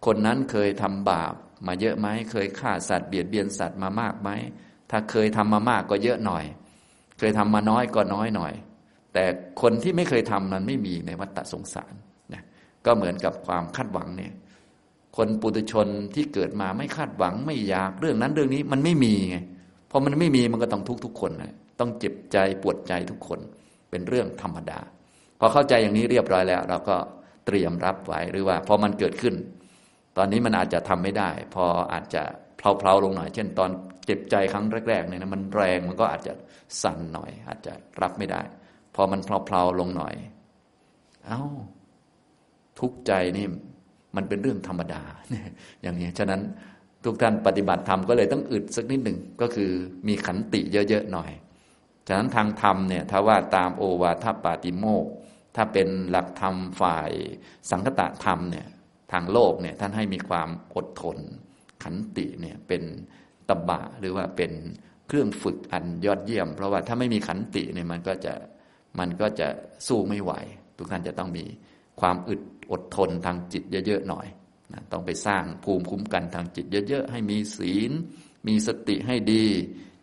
[0.07, 1.35] คนนั้นเคยทำบาป
[1.66, 4.31] มาเยอะไหมเคยฆ่าสัตว์เบียดเบียนสัตว์มามากไหม
[4.92, 6.44] ถ้าเคยทำมามากก็เยอะหน่อย
[7.18, 8.52] เคยทำมาน้อยก็น้อยหน่อย
[9.14, 9.24] แต่
[9.62, 11.94] คนที่ไม่เคยทำนั้นไม่มีในวัฏสงสาร
[12.33, 12.42] นะ
[12.87, 14.33] ก็เหมือนกับความคาดหวังเนี่ย
[15.16, 19.37] คนปุถุชนที่เกิดมาไม่คาดหวังไม่อยากเรื่องนั้นเรื่องนี้มันไม่มีไง
[19.90, 23.40] พอมันไม่มีมันก็ต้องทุกทุกคนนะต้องเจ็บใจปวดใจทุกคน
[23.90, 24.81] เป็นเรื่องธรรมดา
[25.38, 26.96] พอเข้าใจอย่างนี้เรียบร้อยแล้ว เราก็
[27.46, 29.35] เตรียมรับไว้หรือว่าพอมันเกิดขึ้น
[30.16, 32.22] ตอนนี้มันอาจจะทำไม่ได้ พออาจจะ
[32.79, 33.70] เพลาๆลงหน่อย เช่นตอน
[34.07, 36.33] เจ็บใจครั้งแรกๆเนี่ยนะมันแรงมันก็อาจจะ
[36.83, 37.72] สั่นหน่อย อาจจะ
[38.03, 38.40] รับไม่ได้
[38.94, 40.14] พอมันเพลาๆลงหน่อย
[41.27, 41.42] เอา้า
[42.79, 43.46] ทุกใจนี่
[44.16, 45.03] มันเป็นเรื่องธรรมดา
[45.83, 46.40] อย่างนี้ ฉะนั้น
[47.05, 49.70] ทุกท่านปฏิบัติธรรมก็เลยต้องอึดสักนิดหนึ่งก็คือ
[50.09, 51.31] มีขันติเยอะๆหน่อย
[52.09, 55.07] ฉะนั้นทางธรรมเนี่ยถ้าว่าตามโอวาทปาติโมก
[55.57, 57.11] ถ้าเป็นหลักธรรมฝ่าย
[57.70, 58.66] สังคตะธรรมเนี่ย
[59.12, 61.18] ทางโลกเนี่ยท่านให้มีความอดทน
[61.83, 62.83] ขันติเนี่ยเป็น
[63.49, 64.53] ตบะหรือว่าเป็น
[65.09, 68.35] เครื่องฝึกอันยอดเยี่ยม เพราะว่าถ้าไม่มีขันติเนี่ยมันก็จะ
[68.99, 69.49] มันก็จะ
[69.87, 70.33] สู้ไม่ไหว
[70.77, 71.45] ทุกท่านจะต้องมี
[72.01, 72.42] ความอึด
[72.73, 74.27] อดทนทางจิตเยอะๆหน่อย
[74.73, 77.92] นะต้องไปสร้างภูมิคุ้มกันทางจิตเยอะๆให้มีศีล
[78.49, 79.45] มีสติให้ดี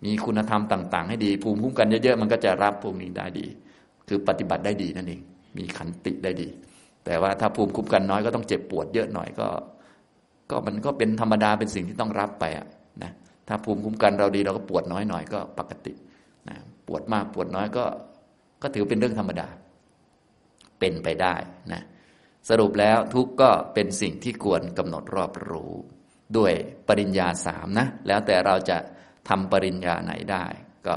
[0.06, 3.48] มีคุณธรรมต่าง ๆ ให้ดี ภูมิคุ้มกันเยอะๆมันก็จะรับพวกนี้ได้ดี
[4.08, 5.22] คือปฏิบัติได้ดีนั่นเอง
[5.58, 6.50] มีขันติได้ดี
[7.06, 9.48] แต่ว่าถ้าภูมิคุ้มกันน้อยก็ต้องเจ็บปวดเยอะหน่อยก็
[10.50, 12.68] ก็มันก็เป็นธรรมดาเป็นสิ่งที่ต้องรับไปอะ
[13.04, 13.12] นะ
[13.48, 15.94] ถ้าภูมิคุ้มกันเราดีเราก็ปวดน้อยหน่อยก็ปกติ
[16.50, 16.56] นะ
[16.88, 17.86] ปวดมากปวดน้อยก็
[18.62, 19.48] ก็ถือเป็นเรื่องธรรมดา
[20.80, 21.36] เป็นไปได้
[21.74, 21.82] นะ
[22.50, 25.74] สรุปแล้วทุกก็เป็นสิ่งที่ควรกำหนดรอบรู้
[26.38, 26.54] ด้วย
[26.88, 28.78] ปริญญาสามนะ แล้วแต่เราจะ
[29.30, 30.46] ทำปริญญาไหนได้
[30.88, 30.96] ก็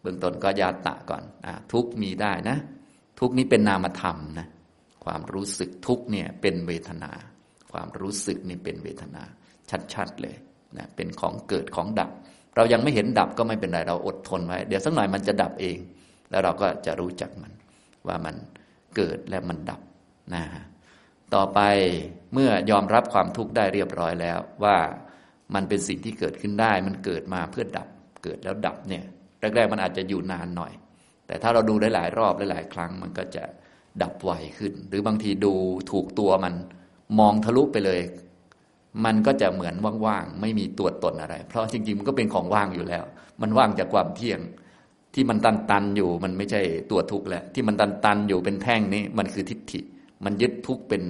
[0.00, 2.56] เบื้องต้นก็ยาตะก่อนอทุกมีได้นะ
[3.20, 4.46] ทุกนี้เป็นนามธรรมนะ
[5.04, 7.12] ความรู้สึกทุกเนี่ยเป็นเวทนา
[7.72, 9.22] ความรู้สึกนี่เป็นเวทนา
[9.94, 10.36] ชัดๆเลย
[10.78, 12.10] นะเป็นของเกิดของดับ
[12.56, 15.78] เรายังไม่เห็นดับก็ไม่เป็นไรเราอดทนไว้ เดี๋ยวสักหน่อยมันจะดับเอง
[16.30, 17.52] แล้วเราก็จะรู้จักมัน
[18.08, 18.34] ว่ามัน
[18.96, 19.80] เกิดและมันดับ
[20.34, 20.42] นะ
[21.34, 21.60] ต่อไป
[22.34, 24.76] เมื่อยอมรับความทุกข์ได้เรียบร้อยแล้ว ว่า
[25.54, 27.88] มันเป็นสิ่งที่เกิดขึ้นได้ มันเกิดมาเพื่อดับ
[28.24, 29.04] เกิดแล้วดับเนี่ย
[29.40, 30.72] แรกๆมันอาจจะอยู่นานหน่อย
[31.26, 33.44] แต่ถ้าเราดูหลายรอบหลายๆ ครั้ง มันก็จะ
[34.02, 35.52] ดับไวขึ้น หรือบางทีดู
[35.90, 36.54] ถูกตัวมัน
[37.18, 38.00] มองทะลุไปเลย
[39.04, 39.74] มันก็จะเหมือน
[40.06, 43.04] ว่างๆ ไม่มีตัวตนอะไร เพราะจริงๆ มันก็เป็นของว่างอยู่แล้ว
[43.42, 44.40] มันว่างจากความเที่ยง
[45.14, 49.80] ที่มันตันตันอยู่ มันไม่ใช่ตัวทุกข์แล้ว ที่มันตันตันอยู่เป็นแท่งนี้ มันคือทิฏฐิ
[50.24, 51.02] มันยึดทุกข์เป็น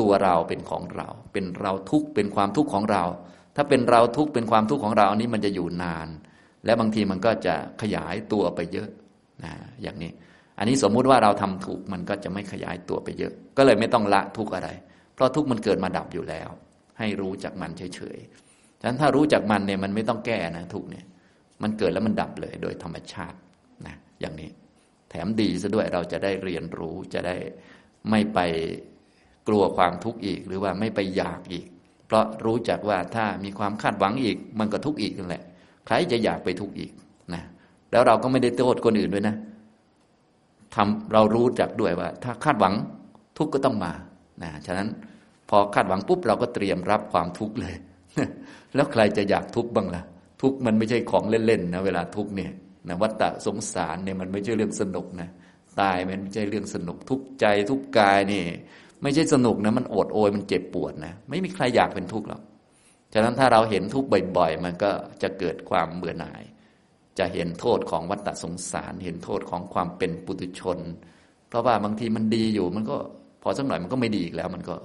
[0.00, 3.04] ตัวเราเป็นของเรา เป็นเราทุกข์เป็นความทุกข์ของเรา
[3.56, 6.08] ถ้าเป็นเราทุกข์เป็นความทุกข์ของเราอันนี้มันจะอยู่นาน
[6.64, 8.88] และบางทีมันก็จะขยายตัวไปเยอะ
[9.44, 10.12] นะอย่างนี้
[10.58, 14.68] อันนี้สมมุติว่าเราทำถูกมันก็จะไม่ขยายตัวไปเยอะ ก็เลยไม่ต้องละทุกข์อะไร
[15.14, 16.48] เพราะทุกข์มันเกิดมาดับอยู่แล้ว
[16.98, 21.04] ให้รู้จักมันเฉยๆฉะนั้นถ้ารู้จักมันเนี่ยมันไม่ต้องแก้นะทุกเนี่ย
[21.62, 23.38] มันเกิดแล้วมันดับเลยโดยธรรมชาติ
[23.86, 24.50] นะอย่างนี้
[25.10, 27.36] แถมดีซะด้วยเราจะได้เรียนรู้จะได้
[28.10, 28.38] ไม่ไป
[29.48, 31.66] กลัวความทุกข์อีก หรือว่าไม่ไปอยากอีก
[32.06, 35.42] เพราะรู้จักว่าถ้ามีความคาดหวังอีก มันก็ทุกข์อีกนั่นแหละ
[35.86, 36.92] ใครจะอยากไปทุกข์อีก
[37.34, 37.42] นะ
[37.90, 39.36] แล้วเราก็ไม่ได้โทษคนอื่นด้วยนะ
[40.76, 42.74] ทำเรารู้จักด้วยว่า ถ้าคาดหวัง
[43.38, 43.92] ทุกข์ก็ต้องมา
[44.42, 44.88] นะฉะนั้น
[45.50, 47.74] พอคาดหวังปุ๊บเราก็เตรียมรับความทุกข์เลย
[48.74, 50.02] แล้วใครจะอยากทุกข์บ้างล่ะ
[50.42, 52.52] ทุกข์มันไม่ใช่ของเล่นๆนะเวลาทุกข์เนี่ย
[52.88, 55.28] นะวัฏฏะสงสารเนี่ยมันไม่ใช่เรื่องสนุกนะ
[55.80, 58.42] ตายมันไม่ใช่เรื่องสนุกทุกข์ใจทุกข์กายนี่
[59.02, 62.42] ไม่ใช่สนุกนะมันโอดโอยมันเจ็บปวดนะไม่มีใครอยากเป็นทุกข์หรอก
[63.14, 64.90] ฉะนั้นถ้าเราเห็นทุกข์บ่อยๆ มันก็
[65.22, 66.42] จะเกิดความเบื่อหน่าย
[67.18, 70.78] จะเห็นโทษของวัฏฏะสงสาร เห็นโทษของความเป็นปุถุชน
[71.48, 72.96] เพราะว่าบางทีมันดีอยู่ มันก็
[73.42, 74.76] พอสักหน่อยมันก็ไม่ดีอีกแล้ว มันก็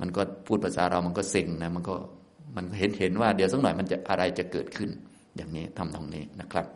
[0.00, 1.96] มันก็พูดภาษาเรามันก็เซ็งนะ มันก็
[2.56, 4.90] มันเห็นเห็นว่าเดี๋ยวสักหน่อยมันจะอะไรจะเกิดขึ้น
[5.36, 6.66] อย่างนี้ทำตรงนี้นะครับ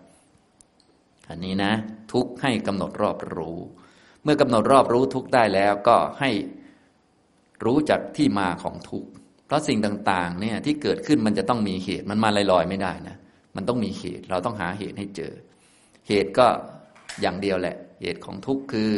[1.29, 1.73] อันนี้นะ
[2.13, 3.59] ทุกให้กำหนดรอบรู้
[4.23, 6.31] เมื่อกำหนดรอบรู้ทุกได้แล้วก็ให้
[7.65, 9.05] รู้จักที่มาของทุก
[9.47, 13.17] เพราะสิ่งต่าง ๆ เนี่ยที่เกิดขึ้นมันจะต้องมีเหตุมันมาลอยๆไม่ได้นะ
[13.57, 15.33] มันต้องมีเหตุ เราต้องหาเหตุให้เจอ
[16.09, 16.47] เหตุก็
[17.21, 18.93] อย่างเดียวแหละ เหตุของทุกคือ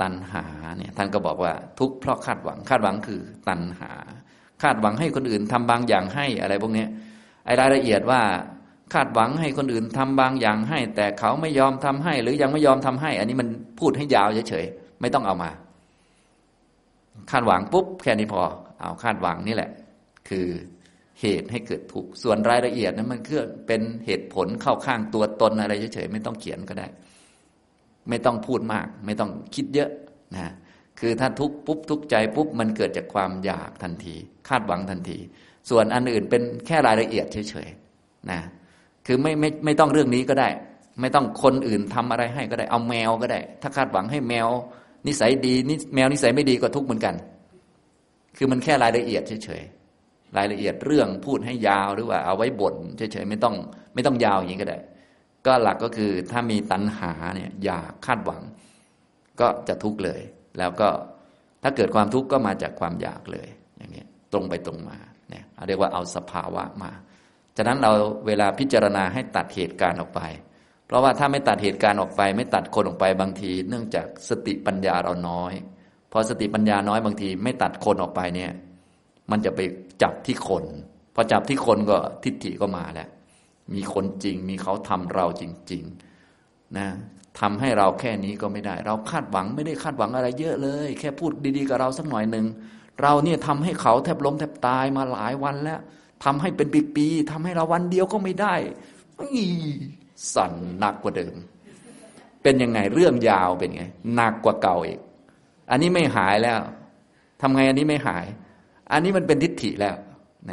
[0.00, 0.44] ตัณหา
[0.78, 3.92] เนี่ยท่านก็บอกว่าทุกเพราะคาดหวัง คาดหวังคือตัณหา
[4.62, 6.86] คาดหวังให้คนอื่นทำบางอย่างให้อะไรพวกนี้
[7.44, 8.20] ไอ้รายละเอียดว่า
[8.94, 15.50] คาดหวังให้คนอื่นทำบางอย่างให้ แต่เขาไม่ยอมทำให้ หรือยังไม่ยอมทำให้ อันนี้มันพูดให้ยาวเฉยๆไม่ต้องเอามา
[17.30, 18.40] คาดหวังปุ๊บแค่นี้พอ
[18.80, 19.70] เอาคาดหวังนี่แหละ
[20.28, 20.46] คือ
[21.20, 26.86] เหตุให้เกิดทุกข์ส่วนรายละเอียดนั้นมันคือเป็นเหตุผลเข้าข้างตัวตนอะไรเฉยๆไม่ต้องเขียนก็ได้
[28.08, 29.90] ไม่ต้องพูดมาก ไม่ต้องคิดเยอะ
[30.36, 30.52] นะ
[31.00, 34.14] คือถ้าทุกข์ปุ๊บทุกข์ใจปุ๊บมันเกิดจากความอยากทันที
[34.48, 35.18] คาดหวังทันที
[35.70, 38.40] ส่วนอันอื่นเป็นแค่รายละเอียดเฉยๆนะ
[39.06, 40.48] คือไม่ไม่ไม่ต้องเรื่องนี้ก็ได้
[41.00, 44.48] ไม่ต้องคนอื่นทำอะไรให้ก็ได้เอาแมวก็ได้ ถ้าคาดหวังให้แมว
[45.06, 47.14] นิสัยดีนิแมวนิสัยไม่ดีก็ทุกข์เหมือนกัน
[48.36, 49.75] คือมันแค่รายละเอียดเฉยๆ
[50.38, 53.54] รายละเอียดเรื่องพูดให้ยาวหรือว่าเอาไว้บ่นเฉยๆไม่ต้อง
[53.94, 54.78] ไม่ต้องยาวอย่างนี้ก็ได้
[55.46, 58.42] ก็หลักก็คือถ้ามีตัณหาเนี่ยอย่าคาดหวัง
[59.40, 60.20] ก็จะทุกข์เลย
[60.58, 60.88] แล้วก็
[61.62, 64.98] ถ้าเกิดความทุกข์ก็มาจากความอยากเลยอย่างนี้ตรงไปตรงมา
[65.30, 66.92] เนี่ยเรียกว่าเอาสภาวะมา
[67.56, 67.92] ฉะนั้นเรา
[68.26, 70.20] เวลาพิจารณาให้ตัดเหตุการณ์ออกไป
[70.86, 75.52] เพราะว่าถ้าไม่ตัดเหตุการณ์ออกไป ไม่ตัดคนออกไปบางที เนื่องจากสติปัญญาเราน้อย
[76.12, 78.50] พอสติปัญญาน้อยบางที ไม่ตัดคนออกไปเนี่ย
[79.30, 79.60] มันจะไป
[80.02, 80.64] จับที่คน
[81.14, 83.08] พอจับที่คนก็ทิฏฐิก็มาแล้ว
[83.74, 85.82] มีคนจริง มีเขาทำเราจริง
[86.30, 86.88] ๆ นะ
[87.40, 92.46] ทำให้เราแค่นี้ก็ไม่ได้ เราคาดหวังไม่ได้คาดหวังอะไรเยอะเลย แค่พูดดีๆกับเราสักหน่อยหนึ่ง
[93.02, 95.80] เราเนี่ยทำให้เขาแทบล้มแทบตายมาหลายวันแล้ว
[96.24, 98.54] ทำให้เป็นปีๆทำให้เราวันเดียวก็ไม่ได้
[100.34, 101.36] สั่นหนักกว่าเดิม
[102.42, 103.84] เป็นยังไงเรื่องยาวเป็นไง
[104.14, 104.98] หนักกว่าเก่าอีก
[105.70, 106.58] อันนี้ไม่หายแล้ว
[107.40, 108.26] ทำไงอันนี้ไม่หาย
[108.92, 109.96] อันนี้มันเป็นทิฏฐิแล้ว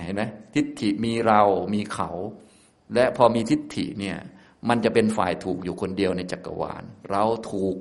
[0.03, 0.23] เห็นไหม
[0.55, 1.41] ทิฏฐิมีเรา
[1.73, 2.09] มีเขา
[2.93, 4.17] และพอมีทิฏฐิเนี่ย
[4.69, 7.75] มันจะเป็นฝ่ายถูกอยู่คนเดียวในจักรวาล เราถูก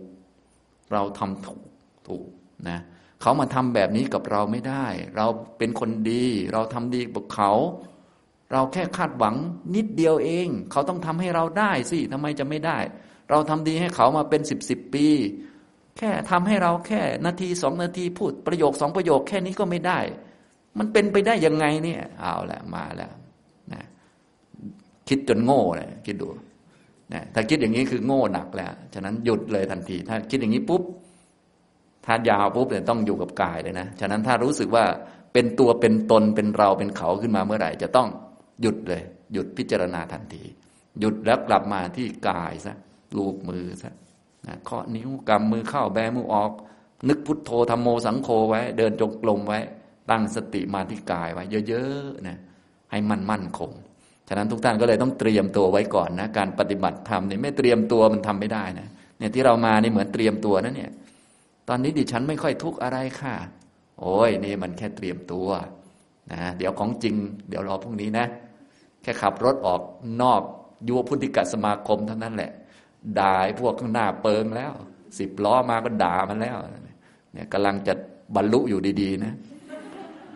[0.93, 1.63] เราทำถูก
[2.09, 2.27] ถูก
[2.69, 2.79] นะ
[3.21, 4.87] เขามาทำแบบนี้กับเราไม่ได้
[5.17, 5.27] เรา
[5.59, 7.53] เป็นคนดี เราทำดีกับเขา
[8.53, 9.37] เราแค่คาดหวัง
[9.75, 12.79] นิดเดียวเอง เขาต้องทำให้เราได้สิทำไมจะไม่ได้
[13.31, 15.07] เราทำดีให้เขามาเป็นสิบสิบปี
[15.99, 20.01] แค่ทำให้เราแค่นาทีสองนาทีพูดประโยคสองประโยคแค่นี้ก็ไม่ได้
[20.79, 23.13] มันเป็นไปได้ยังไงเนี่ย เอาละมาแล้ว
[23.73, 23.83] นะ
[25.09, 26.29] คิดจนโง่เลยคิดดู
[27.13, 30.83] นะถ้าคิดอย่างนี้คือโง่หนักแล้ว ฉะนั้นหยุดเลยทันที ถ้าคิดอย่างนี้ปุ๊บ
[32.07, 34.85] ถ้ายาวปุ๊บเนี่ยต้องอยู่กับกายเลยนะ ฉะนั้นถ้ารู้สึกว่า
[35.33, 38.09] เป็นตัวเป็นตนเป็นเราเป็นเขาขึ้นมาเมื่อไหร่ จะต้อง
[38.61, 40.43] หยุดเลย หยุดพิจารณาทันที
[41.01, 42.77] หยุดแล้วกลับมาที่กายซะ
[43.17, 43.93] ลูบมือซะ
[44.47, 46.53] นะเคาะนิ้วกำมือเข้าแบมือออก
[47.09, 49.59] นึกพุทโธธรรมโมสังโฆไว้ เดินจงกรมไว้
[50.11, 52.39] ตั้งสติมาที่กายไว้เยอะๆนะ
[52.91, 53.73] ให้มันมั่นคง
[54.29, 58.89] ฉะนั้นทุกท่านก็เลยต้องเตรียมตัวไว้ก่อนนะการปฏิบัติธรรมเนี่ยไม่เตรียมตัวมันทำไม่ได้นะ
[59.19, 60.91] เนี่ยที่เรามานี่เหมือนเตรียมตัวนะเนี่ย
[61.69, 63.35] ตอนนี้ดิฉันไม่ค่อยทุกข์อะไรค่ะ
[64.01, 65.49] โอ้ยนี่มันแค่เตรียมตัว
[66.33, 67.15] นะเดี๋ยวของจริง
[67.49, 68.27] เดี๋ยวรอพรุ่งนี้นะ
[69.03, 69.81] แค่ขับรถออก
[70.23, 70.43] นอก
[70.89, 72.53] ยุวพุทธิกสมาคมเท่านั้นแหละ
[73.19, 74.73] ด่าพวกข้างหน้าเปิงแล้ว
[75.19, 76.59] สิบล้อมาก็ด่ามันแล้ว
[77.33, 77.95] เนี่ยกำลังจะ
[78.37, 79.35] บรรลุอยู่ดีๆนะ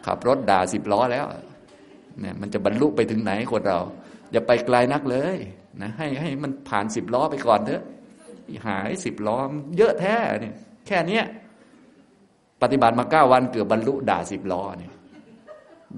[0.07, 1.27] ขับรถด่าสิบล้อแล้ว
[2.21, 3.81] เนี่ยมันจะบรรลุไปถึงไหนคนเรา
[4.33, 5.37] อย่าไปไกลนักเลย
[5.83, 7.83] นะให้ให้มันผ่านสิบล้อไปก่อนเถอะ
[8.66, 9.38] หายสิบล้อ
[9.77, 10.55] เยอะแท้เนี่ย
[10.87, 11.25] แค่เนี้ย
[12.62, 14.92] ปฏิบัติมาเก้าวันเกือบบรรลุด่าสิบล้อเนี่ย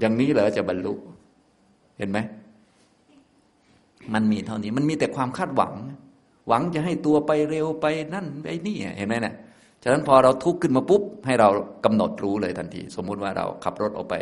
[0.01, 0.95] อย่างนี้เหรอจะบรรลุ
[1.99, 2.19] เห็นไหม
[4.15, 5.73] มันมีเท่านี้มันมีแต่ความคาดหวัง
[6.49, 9.35] หวังจะให้ตัวไปเร็วไปนั่นไปนี่เห็นไหมเนะี่ย
[9.83, 11.49] ฉะนั้นพอเราทุกข์ขึ้นมาปุ๊บให้เรา
[11.85, 14.15] กำหนดรู้เลยทันที สมมุติว่าเราขับรถออกไป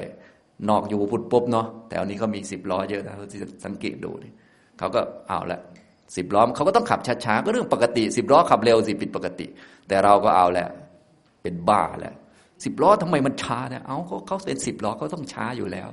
[0.68, 3.26] นอกอยู่พุดปุ๊บเนาะแต่อันนี้เขามีสิบล้อเยอะนะเขา
[3.64, 4.32] สังเกตดูนี่
[4.78, 5.60] เขาก็เอาละ
[6.16, 9.46] สิบล้อเขาก็ต้องขับช้าๆก็เรื่องปกติสิบล้อขับเร็วสิผิดปกติ
[9.88, 10.68] แต่เราก็เอาแหละ
[11.42, 12.14] เป็นบ้าแหละ
[12.64, 15.88] สิบล้อทำไมมันช้าเนี่ยเอาเขาเขาเป็นสิบล้อเขาต้องช้าอยู่แล้ว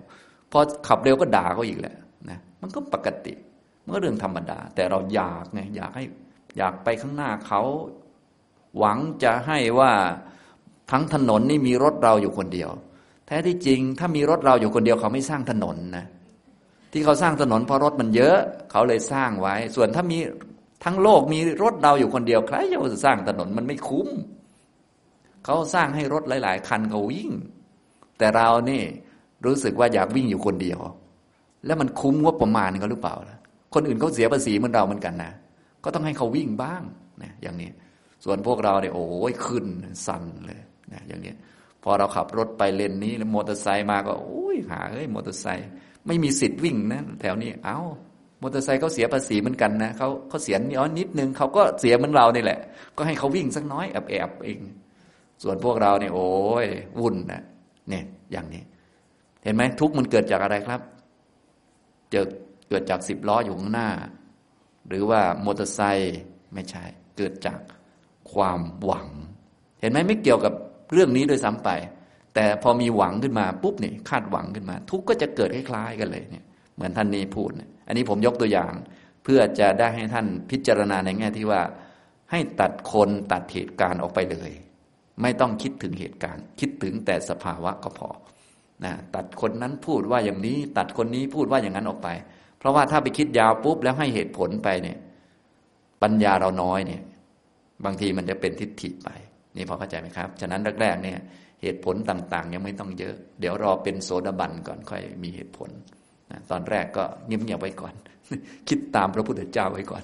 [0.52, 1.95] พอขับเร็วก็ด่าเขาอีกแหละ
[2.30, 3.34] นะมันก็ปกติ
[3.86, 6.04] เมื่อเรื่องธรรมดา แต่เราอยากไงอยากให้
[6.58, 7.62] อยากไปข้างหน้าเขา
[8.77, 9.91] หวังจะให้ว่า
[10.91, 12.69] ทั้งถนนนี่มีรถเราอยู่คนเดียว
[13.27, 16.05] แท้ที่จริงถ้ามีรถเราอยู่คนเดียวเขาไม่สร้างถนนนะ
[16.91, 18.38] ที่เขาสร้างถนนเพราะรถมันเยอะ
[18.71, 20.17] เขาเลยสร้างไว้ ส่วนถ้ามี
[20.83, 24.07] ทั้งโลกมีรถเราอยู่คนเดียวใครจะสร้างถนนมันไม่คุ้ม
[25.45, 27.29] เขาสร้างให้รถหลาย ๆ คันเขาวิ่ง
[28.17, 28.81] แต่เรานี่
[29.45, 30.79] รู้สึกว่าอยากวิ่งอยู่คนเดียว
[31.65, 33.38] แล้วมันคุ้มงบประมาณเขาหรือเปล่าล่ะ
[33.73, 35.31] คนอื่นเขาเสียภาษีเหมือนเราเหมือนกันนะ
[35.83, 36.81] ก็ต้องให้เขาวิ่งบ้าง
[37.23, 37.69] นะอย่างนี้
[38.23, 39.65] ส่วนพวกเราเนี่ยโอ้ยขึ้น
[40.07, 40.59] สั่นเลย
[40.93, 41.33] นะอย่างนี้
[41.83, 45.69] พอเราขับรถไปเลนนี้แล้วมอเตอร์ไซค์มาก็โอ้ยหาเอ้ยมอเตอร์ไซค์
[46.07, 47.79] ไม่มีสิทธิ์วิ่งนะแถวนี้เอา้า
[48.41, 52.59] มอเตอร์ไซค์เขาเสียภาษีเหมือนกันนะเขาเขาเสียนิดนิดนึงเขาก็เสียเหมือนเรานี่แหละ
[52.97, 54.59] ก็ให้เขาวิ่งสักน้อยแอบแอบเอง
[55.43, 56.29] ส่วนพวกเราเนี่ยโอ้
[56.65, 56.67] ย
[56.99, 57.43] วุ่นนะ
[57.89, 58.63] เนี่ยอย่างนี้
[59.43, 60.81] เห็นไหมทุกมันเกิดจากอะไรครับ
[62.12, 62.25] เจอ
[62.69, 63.89] เกิดจากสิบล้ออยู่ข้างหน้า
[64.88, 66.19] หรือว่ามอเตอร์ไซค์
[66.53, 66.83] ไม่ใช่
[67.17, 67.59] เกิดจาก
[68.31, 69.07] ความหวัง
[69.79, 70.53] เห็นไหมไม่เกี่ยวกับ
[70.93, 71.69] เรื่องนี้โดยซ้ำไป
[72.36, 76.43] แต่พอมีหวังขึ้นมาปุ๊บนี่คาดหวังขึ้นมา ทุกก็จะเกิดคล้ายๆกันเลยเนี่ย
[76.75, 78.73] เหมือนท่านนี้พูดเนี่ยอันนี้ผมยกตัวอย่าง
[79.23, 81.62] เพื่อจะได้ให้ท่านพิจารณาในแง่ที่ว่า
[82.31, 84.51] ให้ตัดคนตัดเหตุการณ์ออกไปเลย
[85.21, 88.09] ไม่ต้องคิดถึงเหตุการณ์ คิดถึงแต่สภาวะก็พอ
[88.86, 92.09] นะตัดคนนั้นพูดว่าอย่างนี้ ตัดคนนี้พูดว่าอย่างนั้นออกไป
[92.59, 94.97] เพราะว่าถ้าไปคิดยาวปุ๊บแล้วให้เหตุผลไปเนี่ย
[96.01, 97.01] ปัญญาเราน้อยเนี่ย
[97.86, 99.10] บางทีมันจะเป็นทิฏฐิไป
[99.56, 101.19] นี่พอเข้าใจไหมครับ ฉะนั้นแรกๆเนี่ย
[101.62, 105.69] เหตุผลต่างๆ ยังไม่ต้องเยอะ เดี๋ยวรอเป็นโสดาบันก่อนค่อยมีเหตุผล
[106.52, 107.93] ตอนแรกก็เงียบๆไว้ก่อน
[108.69, 110.04] คิดตามพระพุทธเจ้าไว้ก่อน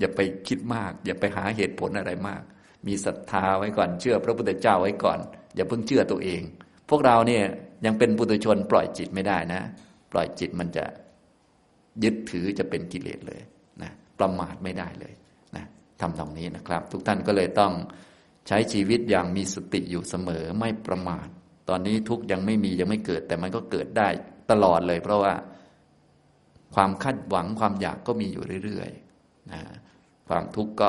[0.00, 2.42] อย่าไปคิดมาก อย่าไปหาเหตุผลอะไรมาก
[2.86, 5.18] มีศรัทธาไว้ก่อนเชื่อพระพุทธเจ้าไว้ก่อน
[5.56, 6.42] อย่าเพิ่งเชื่อตัวเอง
[6.90, 7.44] พวกเราเนี่ย
[7.86, 9.60] ยังเป็นปุถุชนปล่อยจิตไม่ได้นะ
[10.12, 10.84] ปล่อยจิตมันจะ
[12.04, 13.40] ยึดถือจะเป็นกิเลสเลย
[13.82, 15.12] นะประมาทไม่ได้เลย
[16.00, 17.72] ทำตรงนี้นะครับ ทุกท่านก็เลยต้อง
[18.48, 21.28] ใช้ชีวิตอย่างมีสติอยู่เสมอไม่ประมาท
[21.68, 24.08] ตอนนี้ทุกยังไม่มียังไม่เกิด แต่มันก็เกิดได้
[24.50, 25.34] ตลอดเลย เพราะว่า
[26.74, 29.60] ความคาดหวังความอยากก็มีอยู่เรื่อยๆนะ
[30.28, 30.88] ความทุกข์ก็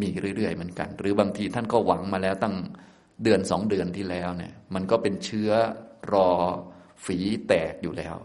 [0.00, 2.56] มีเรื่อยๆเหมือนกัน หรือบางทีท่านก็หวังมาแล้วตั้ง
[3.22, 5.50] เดือนสองเดือนที่แล้วเนี่ย มันก็เป็นเชื้อ
[6.12, 6.28] รอ
[7.04, 8.16] ฝีแตกอยู่แล้ว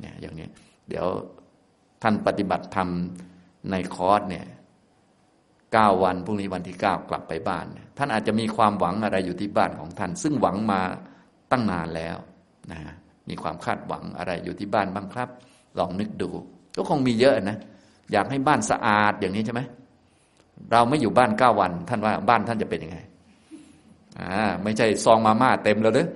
[0.00, 0.48] เนี่ยอย่างนี้
[0.88, 1.06] เดี๋ยว
[2.02, 2.88] ท่านปฏิบัติธรรม
[3.70, 4.46] ในคอร์สเนี่ย
[5.72, 7.66] เก้าวันพรุ่งนี้วันที่เก้ากลับไปบ้าน
[7.98, 10.80] ท่านอาจจะมีความหวังอะไรอยู่ที่บ้านของท่าน ซึ่งหวังมา
[11.50, 12.16] ตั้งนานแล้ว
[12.72, 12.80] นะ
[13.28, 15.28] มีความคาดหวังอะไรอยู่ที่บ้านบ้างครับ
[15.78, 16.28] ลองนึกดู
[16.76, 17.58] ก็คงมีเยอะนะ
[18.12, 19.60] อยากให้บ้านสะอาดอย่างนี้ใช่ไหม
[20.72, 22.98] เราไม่อยู่บ้านเก้าวัน ท่านว่าบ้านท่านจะเป็นยังไง
[24.20, 26.08] อ่าไม่ใช่ซองมาม่าเต็มแล้วเด้อ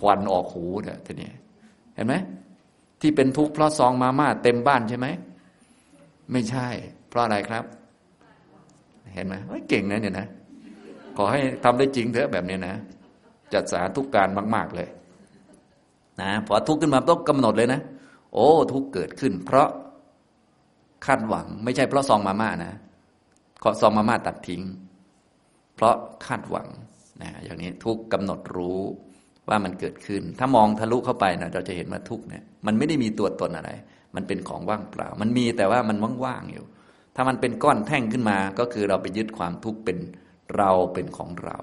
[0.00, 1.30] ควันออกหูเนี่ยทีนี้
[1.94, 2.14] เห็นไหม
[3.00, 5.06] ที่เป็นทุกข์เพราะซองมาม่าเต็มบ้านใช่ไหม
[6.32, 6.68] ไม่ใช่
[7.08, 7.64] เพราะอะไรครับ
[9.14, 9.34] เห็นไหม
[9.68, 10.26] เก่งนะเนี่ยนะ
[11.16, 12.74] ขอให้ทำได้จริงเถอะแบบนี้นะ
[13.52, 14.88] จัดสารทุกการมาก ๆเลย
[16.22, 17.80] นะพอทุกข์ขึ้นมาต้องกำหนดเลยนะ
[18.32, 19.68] โอ้ทุกข์เกิดขึ้น เพราะ
[21.06, 22.72] คาดหวัง ไม่ใช่เพราะซองมาม่านะ
[23.62, 24.62] ขอซองมาม่าตัดทิ้ง
[25.74, 25.94] เพราะ
[26.26, 26.68] คาดหวัง
[27.22, 28.80] นะอย่างนี้ทุกกำหนดรู้
[29.48, 33.70] ว่ามันเกิดขึ้น ถ้ามองทะลุเข้าไปนะเราจะเห็นว่าทุกเนี่ยมันไม่ได้มีตัวตนอะไร
[34.14, 36.64] มันเป็นของว่างเปล่า มันมีแต่ว่ามันว่างๆอยู่
[37.14, 39.98] ถ้ามันเป็นก้อนแท่งขึ้นมา ก็คือเราไปยึดความทุกข์เป็น
[40.56, 41.56] เราเป็นของเรา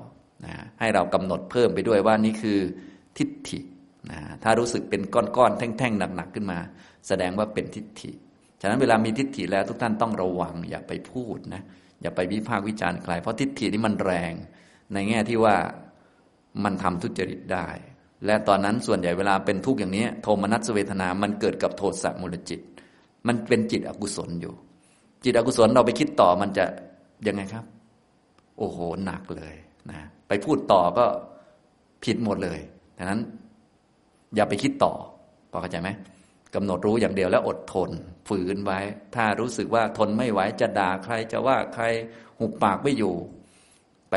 [0.45, 2.59] นะให้เรากำหนดเพิ่มไปด้วยว่านี่คือ
[3.17, 3.59] ทิฏฐิ
[4.11, 6.59] นะถ้ารู้สึกเป็นก้อนๆแท่งๆหนักๆขึ้นมา
[7.07, 8.11] แสดงว่าเป็นทิฏฐิ
[8.61, 11.61] ฉะนั้นเวลามีทิฏฐิแล้วทุกท่านต้องระวัง อย่าไปพูดนะ
[12.01, 14.33] อย่าไปวิพากษ์วิจารณ์ใครเพราะทิฏฐินี้มันแรง
[14.93, 15.55] ในแง่ที่ว่า
[16.63, 17.67] มันทำทุจริตได้
[18.25, 22.59] และตอนนั้นส่วนใหญ่เวลาเป็นทุกข์อย่างนี้ โทมนัสเวทนา มันเกิดกับโทสะมูลจิต
[23.27, 24.53] มันเป็นจิตอกุศลอยู่
[25.23, 26.65] จิตอกุศลเราไปคิดต่อมันจะ
[27.27, 27.65] ยังไงครับ
[28.57, 29.55] โอ้โหหนักเลย
[29.91, 31.05] นะไปพูดต่อก็
[32.03, 32.59] ผิดหมดเลย
[32.97, 33.21] ดังนั้น
[34.35, 34.93] อย่าไปคิดต่อ
[35.51, 35.89] พอเข้าใจไหม
[36.55, 37.89] กำหนดรู้อย่างเดียวแล้วอดทน
[38.29, 38.79] ฝืนไว้
[39.15, 41.83] ถ้ารู้สึกว่าทนไม่ไหวจะด่าใครจะว่าใคร
[42.39, 43.15] หุบปากไม่อยู่
[44.11, 44.15] ไป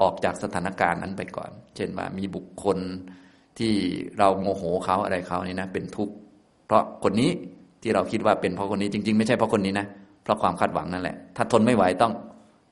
[0.00, 2.78] ออกจากสถานการณ์นั้นไปก่อน เช่นว่ามีบุคคล
[3.58, 3.74] ที่
[4.18, 6.14] เราโมโหเขาอะไรเขานี่นะ เป็นทุกข์
[6.66, 7.30] เพราะคนนี้
[7.82, 9.86] ที่เราคิดว่าเป็นเพราะคนนี้จริง ๆ ไม่ใช่เพราะคนนี้นะ
[10.22, 12.12] เพราะความคาดหวังนั่นแหละ ถ้าทนไม่ไหวต้อง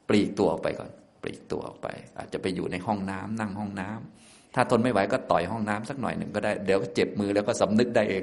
[0.08, 0.90] ปลีกตัวออกไปก่อน
[1.22, 1.88] ปลีกตัวออกไป
[2.18, 8.22] อาจจะไปอยู่ในห้องน้ำนั่งห้องน้ำถ้าทนไม่ไหวก็ต่อยห้องน้ำสักหน่อยหนึ่งก็ได้เดี๋ยวก็เจ็บมือแล้วก็สำนึกได้เอง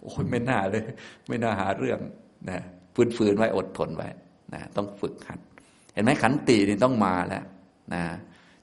[0.00, 0.82] โอ้ยไม่น่าเลย
[1.28, 1.98] ไม่น่าหาเรื่อง
[2.50, 2.60] นะ
[3.16, 4.08] ฝืนๆไว้อดทนไว้
[4.54, 5.38] นะต้องฝึกหัด
[5.94, 7.44] เห็นไหมขันตินี่ต้องมาแล้ว
[7.94, 8.02] นะ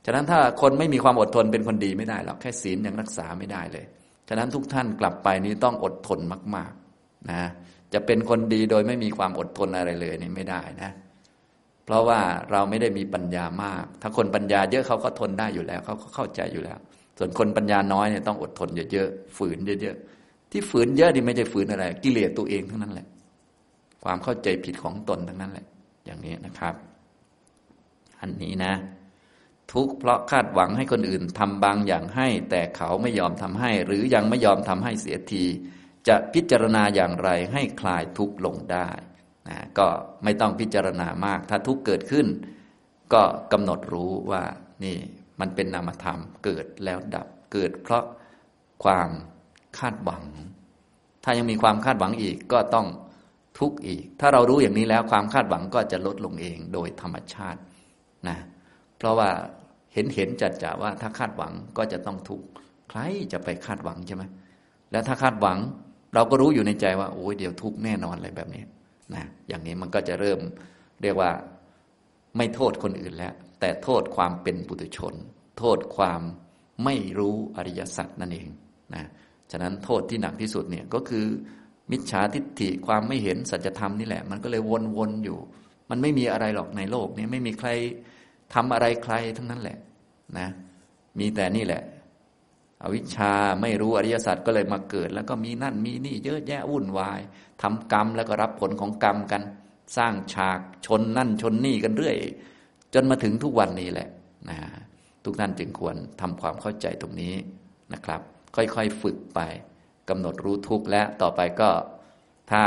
[0.05, 3.85] ฉะนั้นถ้าคนไม่มีความอดทนเป็นคนดีไม่ได้หรอกแค่ศีลยังรักษาไม่ได้เลย
[4.29, 6.19] ฉะนั้นทุกท่านกลับไปนี้ต้องอดทน
[6.55, 6.84] มาก ๆ
[7.31, 7.41] นะ
[7.93, 10.91] จะเป็นคนดีโดยไม่มีความอดทนอะไรเลยนี่ไม่ได้นะ
[11.85, 12.19] เพราะว่า
[12.51, 16.79] เราไม่ได้มีปัญญามาก ถ้าคนปัญญาเยอะเขาก็ทนได้อยู่แล้ว เขาก็เข้าใจอยู่แล้ว
[17.17, 23.07] ส่วนคนปัญญาน้อยเนี่ยต้องอดทนเยอะๆฝืนเยอะๆที่ฝืนเยอะนี่ไม่ใช่ฝืนอะไร กิเลสตัวเองทั้งนั้นแหละ
[24.03, 25.65] ความเข้าใจผิดของตนทั้งนั้นแหละ
[26.05, 26.75] อย่างนี้นะครับ
[28.21, 28.73] อันนี้นะ
[29.71, 35.43] ทุกเพราะคาดหวังให้คนอื่นทำบางอย่างให้ แต่เขาไม่ยอมทำให้ หรือยังไม่ยอมทำให้เสียที
[36.07, 38.89] จะพิจารณาอย่างไรให้คลายทุกข์ลงได้
[39.49, 39.87] นะก็
[40.23, 42.27] ไม่ต้องพิจารณามาก ถ้าทุกข์เกิดขึ้น
[43.13, 44.43] ก็กำหนดรู้ว่า
[44.83, 44.97] นี่
[45.39, 48.03] มันเป็นนามธรรมเกิดแล้วดับเกิด เพราะ
[48.83, 49.09] ความ
[49.79, 50.23] คาดหวัง
[51.23, 52.87] ถ้ายังมีความคาดหวังอีกก็ต้อง
[53.59, 57.59] ทุกข์อีก ถ้าเรารู้อย่างนี้แล้วความคาดหวังก็จะลดลงเองโดยธรรมชาติ
[58.27, 58.37] นะ
[58.97, 59.29] เพราะว่า
[59.93, 62.45] เห็นเห็นจัดจ่าว่าถ้าคาดหวังก็จะต้องทุกข์
[62.89, 62.99] ใคร
[63.31, 64.23] จะไปคาดหวังใช่ไหม
[64.91, 65.57] แล้วถ้าคาดหวัง
[66.15, 68.63] เราก็รู้อยู่ในใจว่าโอ้ยเดี๋ยวทุกข์แน่นอนอะไรแบบนี้
[69.15, 70.39] นะอย่างนี้มันก็จะเริ่ม
[71.01, 71.31] เรียกว่า
[72.37, 75.13] ไม่โทษคนอื่นแล้ว แต่โทษความเป็นปุถุชน
[75.59, 76.21] โทษความ
[76.83, 78.47] ไม่รู้อริยสัจนั่นเอง
[78.93, 79.03] นะ
[79.51, 81.25] ฉะนั้นโทษที่หนักที่สุดเนี่ยก็คือ
[81.91, 84.61] มิจฉาทิฏฐิความไม่เห็นสัจธรรมนี่แหละ มันก็เลย
[84.97, 85.37] วนๆอยู่
[85.89, 87.69] มันไม่มีอะไรหรอกในโลกนี้ไม่มีใคร
[88.53, 89.77] ทำอะไรใครทั้งนั้นแหละ
[90.37, 90.47] นะ
[91.19, 91.81] มีแต่นี่แหละ
[92.85, 97.19] อวิชชาไม่รู้อริยสัจก็เลยมาเกิด แล้วก็มีนั่นมีนี่เยอะแยะวุ่นวาย
[97.61, 99.41] ทำกรรมแล้วก็รับผลของกรรมกัน
[99.97, 102.15] สร้างฉากชนนั่นชนนี่กันเรื่อย
[102.93, 104.09] จนมาถึงทุกวันนี้แหละ
[104.49, 104.57] นะ
[105.25, 107.33] ทุกท่านจึงควรทำความเข้าใจตรงนี้
[107.93, 108.21] นะครับ
[108.55, 109.39] ค่อยๆฝึกไป
[110.09, 111.69] กำหนดรู้ทุกและต่อไปก็
[112.51, 112.63] ถ้า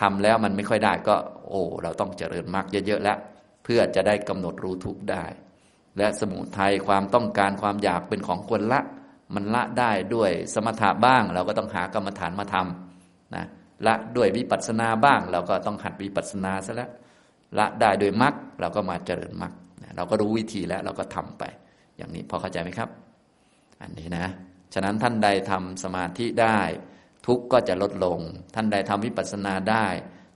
[0.00, 1.16] ทำแล้วมันไม่ค่อยได้ก็
[1.48, 3.18] โอ้เราต้องเจริญมากเยอะๆแล้ว
[3.64, 5.24] เพื่อจะได้กำหนดรู้ทุกได้
[5.98, 8.80] และสมุทัยความต้องการความอยากเป็นของควรละ
[9.34, 13.44] มันละได้ด้วยสมถะบ้าง เราก็ต้องหากรรมฐานมาทำนะ
[13.86, 16.90] ละด้วยวิปัสสนาบ้าง เราก็ต้องหัดวิปัสสนาซะแล้ว
[17.58, 19.52] ละได้โดยมรรคเราก็มาเจริญมรรค
[19.96, 21.42] เราก็รู้วิธีแล้วเราก็ทำไป
[21.96, 22.88] อย่างนี้พอเข้าใจไหมครับ
[23.82, 24.26] อันนี้นะ
[24.74, 26.58] ฉะนั้นท่านใดทำสมาธิได้
[27.26, 28.18] ทุกก็จะลดลง
[28.54, 29.86] ท่านใดทำวิปัสสนาได้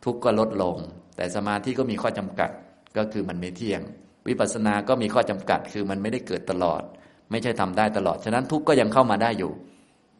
[0.04, 0.76] ทุกก็ลดลง
[1.16, 2.50] แต่สมาธิก็มีข้อจำกัด
[2.96, 3.80] ก็คือมันไม่เที่ยง
[4.28, 6.82] วิปัสสนาก็มีข้อจำกัดคือมันไม่ได้เกิดตลอด
[7.30, 9.52] ไม่ใช่ทำได้ตลอด ฉะนั้นทุกก็ยังเข้ามาได้อยู่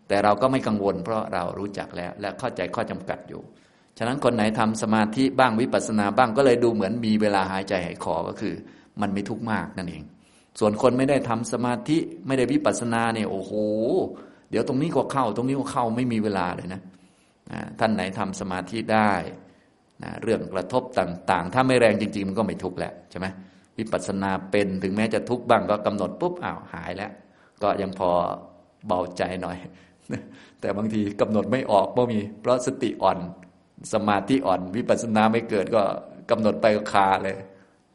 [0.09, 3.41] แต่เราก็ไม่กังวล เพราะเรารู้จักแล้ว และเข้าใจข้อจำกัดอยู่
[3.99, 8.55] ฉะนั้นคนไหนทำสมาธิบ้างวิปัสสนาบ้างก็เลยดูเหมือนมีเวลาหายใจหายคอก็คือ
[9.01, 10.05] มันไม่ทุกข์มากนั่นเอง
[10.61, 13.53] ส่วนคนไม่ได้ทำสมาธิไม่ได้วิปัสสนาเนี่ยโอ้โห
[14.51, 16.81] เดี๋ยวตรงนี้ก็เข้า ตรงนี้ก็เข้าไม่มีเวลาเลยนะ
[17.79, 19.13] ท่านไหนทำสมาธิได้
[20.03, 23.27] นะเรื่องกระทบต่าง ๆ ถ้าไม่แรงจริง ๆ มันก็ไม่ทุกข์แล้วใช่ไหม
[23.79, 27.13] วิปัสสนาเป็นถึงแม้จะทุกข์บ้างก็กำหนดปุ๊บอ้าวหายแล้ว
[27.63, 28.11] ก็ยังพอ
[28.87, 29.57] เบาใจหน่อย
[30.61, 33.19] แต่บางทีกำหนดไม่ออกเพราะมี เพราะสติอ่อน
[33.93, 35.83] สมาธิอ่อน วิปัสสนาไม่เกิดก็
[36.31, 37.37] กำหนดไปก็คาเลย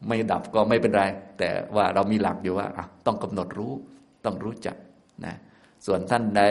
[0.08, 1.04] ไม่ดับก็ไม่เป็นไร
[1.40, 2.68] แต่ว่าเรามีหลักอยู่ว่า
[3.06, 3.74] ต้องกำหนดรู้
[4.26, 4.76] ต้องรู้จัก
[5.26, 5.36] นะ
[5.86, 6.42] ส่วนท่านใด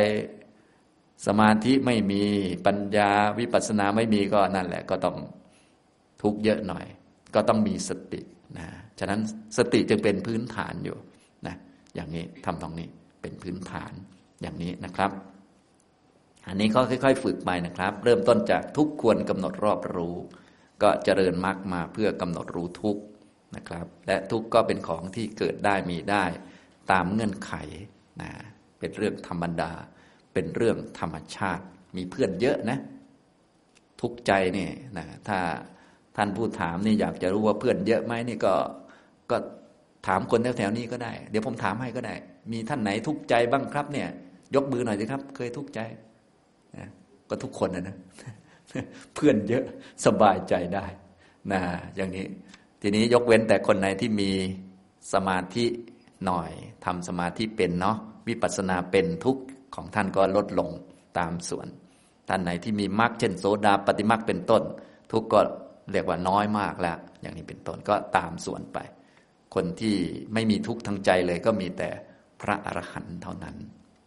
[1.27, 2.23] สมาธิไม่มี
[2.66, 5.16] ปัญญาวิปัสสนาไม่มีก็นั่นแหละ ก็ต้อง
[6.23, 6.87] ทุกข์เยอะหน่อย
[7.35, 8.21] ก็ต้องมีสติ
[8.59, 8.66] นะ
[9.00, 9.20] ฉะนั้น
[9.56, 10.96] สติจึงเป็นพื้นฐานอยู่
[11.46, 11.56] นะ
[11.94, 12.88] อย่างนี้ทำตรงนี้
[13.22, 13.92] เป็นพื้นฐาน
[14.42, 15.11] อย่างนี้นะครับ
[16.48, 20.16] อันนี้ก็ค่อย ๆ ฝึกไปนะครับ เริ่มต้นจากทุกควรกำหนดรอบรู้
[20.82, 22.98] ก็เจริญมรรคมาเพื่อกำหนดรู้ทุก
[23.57, 26.24] นะครับ และทุกก็เป็นของที่เกิดได้มีได้
[26.92, 27.53] ตามเงื่อนไข
[28.22, 28.30] นะ
[28.78, 29.72] เป็นเรื่องธรรมดา
[30.32, 31.64] เป็นเรื่องธรรมชาติ
[31.96, 32.78] มีเพื่อนเยอะนะ
[34.01, 35.38] ทุกใจเนี่ยนะถ้า
[36.16, 38.55] ท่านผู้ถามนี่อยากจะรู้ว่าเพื่อนเยอะไหมนี่ก็
[39.31, 39.37] ก็
[40.07, 42.14] ถามคนแถวๆนี้ก็ได้ เดี๋ยวผมถามให้ก็ได้
[42.53, 44.09] มีท่านไหนทุกข์ใจบ้างครับ เนี่ย
[44.55, 45.81] ยกมือหน่อยสิครับ เคยทุกข์ใจ
[46.76, 46.89] นะ
[47.28, 47.97] ก็ทุกคนนะนะ
[49.14, 49.64] เพื่อนเยอะ
[50.05, 50.87] สบายใจได้
[51.53, 51.61] นะ
[51.97, 52.26] อย่างนี้
[52.81, 54.31] ทีนี้ยกเว้นแต่คนไหนที่มี
[55.12, 55.64] สมาธิ
[56.26, 56.51] หน่อย
[56.85, 57.97] ทำสมาธิเป็นเนาะ
[58.28, 59.43] วิปัสสนาเป็นทุกข์
[59.74, 60.70] ของท่านก็ลดลง
[61.18, 61.66] ตามส่วน
[62.28, 64.62] ท่านไหนที่มีมรรคเช่นโสดาปฏิมรรคเป็นต้น
[65.12, 65.41] ทุกข์ก็
[65.93, 68.78] เรียกว่าน้อยมากแล้ว อย่างนี้เป็นต้นก็ตามส่วนไป
[69.55, 69.96] คนที่
[70.34, 71.90] ไม่มีทุกข์ทางใจเลยก็มีแต่
[72.40, 73.57] พระอรหันต์เท่านั้น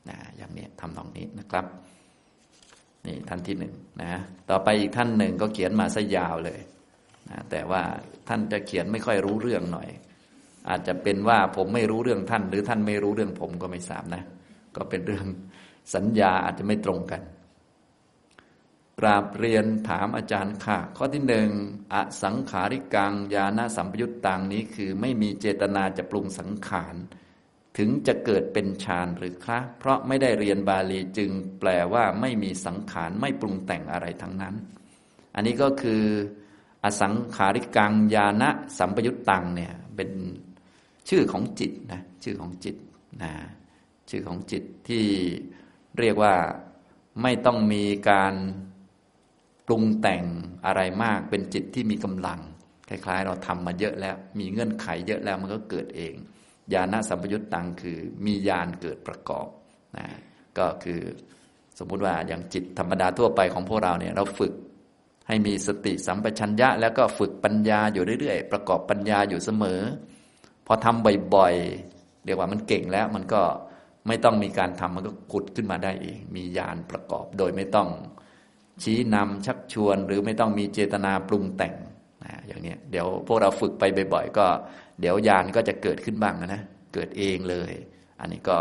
[0.10, 1.66] นะอย่างนี้ทำตรงนี้นะครับ
[3.06, 3.74] นี่ท่านที่หนึ่ง
[4.04, 4.14] นะ
[4.50, 6.60] ต่อไปอีกท่านหนึ่งก็เขียนมาซะยาวเลย
[7.30, 7.82] นะแต่ว่า
[8.28, 9.90] ท่านจะเขียนไม่ค่อยรู้เรื่องหน่อย
[10.70, 14.24] อาจจะเป็นว่าผมไม่รู้เรื่องท่าน หรือท่านไม่รู้เรื่องผมก็ไม่ทราบนะ
[14.76, 15.26] ก็เป็นเรื่อง
[15.96, 17.22] สัญญาอาจจะไม่ตรงกัน
[19.00, 21.50] กราบเรียนถามอาจารย์ค่ะ ข้อที่หนึ่ง
[21.94, 26.96] อสังขาริกังญาณสัมปยุตตังนี้คือไม่มีเจตนาจะปรุงสังขาร
[27.78, 34.56] ถึงจะเกิดเป็นฌานหรือคะเพราะไม่ได้เรียนบาลีจึงแปลว่าไม่มีสังขารไม่ปรุงแต่งอะไรทั้งนั้น
[35.36, 36.04] อันนี้ก็คือ
[36.84, 38.44] อสังขาริกังญาณ
[38.78, 40.12] สัมปยุตตังเนี่ยเป็น
[41.10, 42.76] ชื่อของจิตนะชื่อของจิต
[43.24, 43.34] นะ
[44.10, 45.06] ชื่อของจิตที่
[46.00, 46.36] เรียกว่า
[47.22, 48.34] ไม่ต้องมีการ
[49.68, 50.24] ปรุงแต่ง
[50.66, 52.40] อะไรมากเป็นจิตที่มีกำลัง
[52.90, 56.14] คล้าย ๆ เราทำมาเยอะแล้ว มีเงื่อนไขเยอะแล้วมันก็เกิดเอง
[56.74, 59.48] ญาณสัมปยุตตังคือมีญาณเกิดประกอบ
[59.98, 60.08] นะ
[60.58, 61.02] ก็คือ
[61.80, 64.54] สมมุติว่าอย่างจิตธรรมดาทั่วไปของพวกเราเนี่ยเราฝึก
[65.28, 69.82] ให้มีสติสัมปชัญญะ แล้วก็ฝึกปัญญาอยู่เรื่อยๆ ประกอบปัญญาอยู่เสมอ
[70.68, 73.42] พอทำบ่อยๆเรียกว่ามันเก่งแล้วมันก็
[74.08, 77.90] ไม่ต้องมีการทำมันก็ขุดขึ้นมาได้เอง มีญาณประกอบโดยไม่ต้อง
[78.82, 81.74] ชี้นำชักชวน หรือไม่ต้องมีเจตนาปรุงแต่ง
[82.24, 84.46] นะอย่างนี้เดี๋ยวพวกเราฝึกไปบ่อยๆก็
[85.02, 86.62] เดี๋ยวยานก็จะเกิดขึ้นบ้างนะ
[86.94, 87.72] เกิดเองเลย
[88.20, 88.58] อันนี้ก็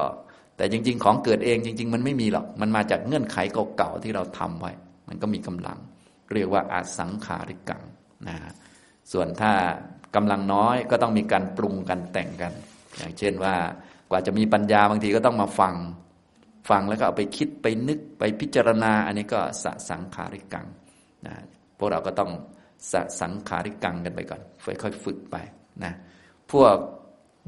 [0.56, 3.36] แต่จริง ๆ ของเกิดเองจริง ๆ มันไม่มีหรอกมันมาจากเงื่อนไข
[3.76, 4.72] เก่าๆที่เราทำไว้
[5.08, 5.78] มันก็มีกำลัง
[6.32, 7.82] เรียกว่าอาสังขาริกัง
[8.28, 8.36] นะ
[9.12, 9.52] ส่วนถ้า
[10.16, 12.52] กำลังน้อยก็ต้องมีการปรุงกันแต่งกัน
[12.98, 13.54] อย่างเช่นว่า
[14.10, 15.74] กว่าจะมีปัญญาบางทีก็ต้องมาฟัง
[16.70, 20.66] ฟังแล้วก็เอาไปคิดไปนึกไปพิจารณา อันนี้ก็สสังขาริกัง
[21.26, 21.34] นะ
[21.78, 22.30] พวกเราก็ต้อง
[22.92, 25.36] สสังขาริกังกันไปก่อนค่อยๆฝึกไป
[25.84, 25.92] นะ
[26.52, 26.76] พวก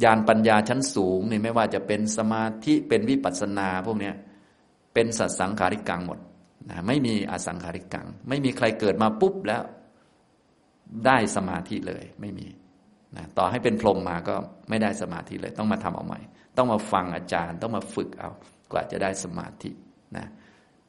[0.05, 4.15] ญาณปัญญาชั้นสูงนี่ไม่ว่าจะเป็นสมาธิเป็นวิปัสสนาพวกเนี้ย
[4.95, 6.19] เป็นสัสังขาริกังหมด
[6.71, 9.63] นะไม่มีอสังขาริกัง ไม่มีใครเกิดมาปุ๊บแล้ว
[11.07, 12.49] ได้สมาธิเลยไม่มี
[13.17, 14.35] นะต่อให้เป็นพรหมมาก็
[14.69, 16.21] ไม่ได้สมาธิเลย ต้องมาทำเอาใหม่
[16.57, 18.31] ต้องมาฟังอาจารย์ ต้องมาฝึกเอา
[18.73, 19.71] กว่าจะได้สมาธิ
[20.17, 20.27] นะ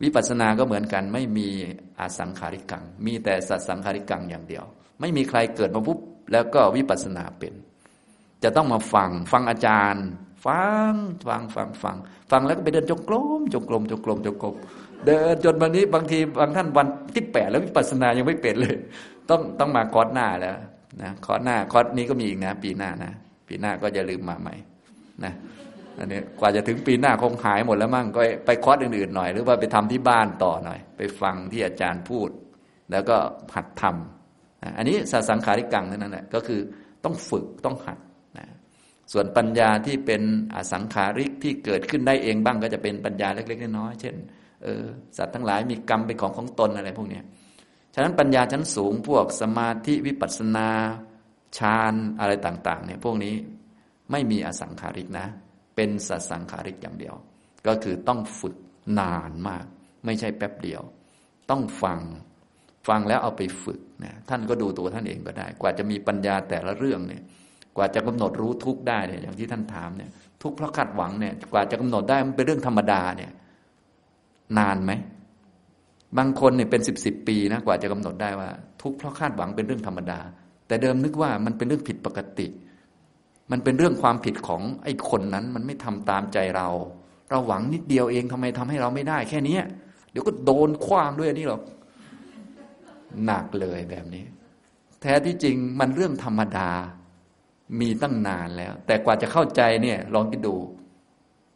[0.03, 1.47] วิปัสสนาก็เหมือนกัน ไม่มี
[1.99, 4.63] อสังขาริกัง มีแต่สัสังขาริกังอย่างเดียว
[4.99, 5.99] ไม่มีใครเกิดมาปุ๊บ
[6.31, 7.53] แล้วก็วิปัสสนาเป็น
[8.43, 10.05] จะต้องมาฟังฟังอาจารย์
[10.45, 10.93] ฟัง
[11.27, 11.97] ฟังฟังฟัง
[12.31, 14.55] ฟังแล้วก็ไปเดินจงกรมจงกรมจงกรมจงกรม
[15.05, 18.75] เดินจนวันนี้บางทีบางท่านวันที่แปดแล้ววิปัสสนายังไม่เป็นเลย
[19.29, 20.55] ต้องต้องมาคอร์สหน้าแล้ว
[21.01, 23.11] นะคอร์สหน้าคอร์สนี้ก็มีอีกนะ ปีหน้านะ
[23.47, 24.55] ปีหน้าก็จะลืมมาใหม่
[25.23, 25.33] นะ
[25.99, 32.29] อันนี้กว่าจะถึงปีหน้าคงหายหมดแล้วมั่งก็ไปคอร์สอื่นๆหน่อย หรือว่าไปทำที่บ้านต่อหน่อย ไปฟังที่อาจารย์พูด
[32.91, 33.17] แล้วก็
[33.55, 36.61] หัดทำอันนี้สสังขาริกังนั่นแหละก็คือ
[37.03, 37.97] ต้องฝึกต้องหัด
[39.13, 40.21] ส่วนปัญญาที่เป็น
[40.55, 44.15] อสังขาริกที่เกิดขึ้นได้เองบ้างก็จะเป็นปัญญาเล็กๆน้อยๆเช่น
[44.63, 44.83] เออ
[45.17, 47.19] สัตว์ทั้งหลายมีกรรมเป็นของของตนอะไรพวกนี้
[47.93, 50.69] ฉะนั้นปัญญาชั้นสูงพวกสมาธิวิปัสสนา
[51.57, 53.33] ฌานอะไรต่างๆเนี่ยพวกนี้
[54.11, 55.27] ไม่มีอสังขาริกนะ
[55.75, 57.15] เป็นสัสังขาริกอย่างเดียว
[57.67, 58.55] ก็คือต้องฝึก
[58.99, 59.65] นานมาก
[60.05, 60.81] ไม่ใช่แป๊บเดียว
[61.49, 61.99] ต้องฟัง
[62.87, 67.23] ฟังแล้วเอาไปฝึกนะท่านก็ดูตัวท่านเองก็ได้ กว่าจะมีปัญญาแต่ละเรื่องเนี่ย
[67.77, 70.11] กว่าจะกำหนดรู้ทุกได้เนี่ยอย่างที่ท่านถามเนี่ย
[70.41, 73.31] ทุกเพราะคาดหวังเนี่ย กว่าจะกำหนดได้มันเป็นเรื่องธรรมดาเนี่ย
[74.57, 74.91] นานไหม
[76.17, 78.49] บางคนเนี่ยเป็นสิบสิบปีนะกว่าจะกำหนดได้ว่า
[78.81, 80.19] ทุกเพราะคาดหวังเป็นเรื่องธรรมดา
[80.67, 82.47] แต่เดิมนึกว่ามันเป็นเรื่องผิดปกติ
[83.51, 86.67] มันเป็นเรื่องความผิดของไอ้คนนั้น มันไม่ทำตามใจเรา
[87.29, 89.57] เราหวังนิดเดียวเองทำไมทำให้เราไม่ได้ แค่นี้
[90.11, 91.61] เดี๋ยวก็โดนคว้างด้วยนี่หรอก
[93.25, 94.23] หนักเลยแบบนี้
[95.01, 96.69] แท้ที่จริงมันเรื่องธรรมดา
[97.79, 100.55] มีตั้งนานแล้ว แต่กว่าจะเข้าใจเนี่ยลองคิดดู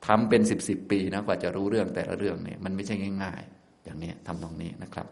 [0.08, 5.08] ทำเป็นสิบสิบปีนะกว่าจะรู้เรื่องแต่ละเรื่องเนี่ยมันไม่ใช่ง่าย ๆ อย่างนี้ทำตรงนี้นะครับ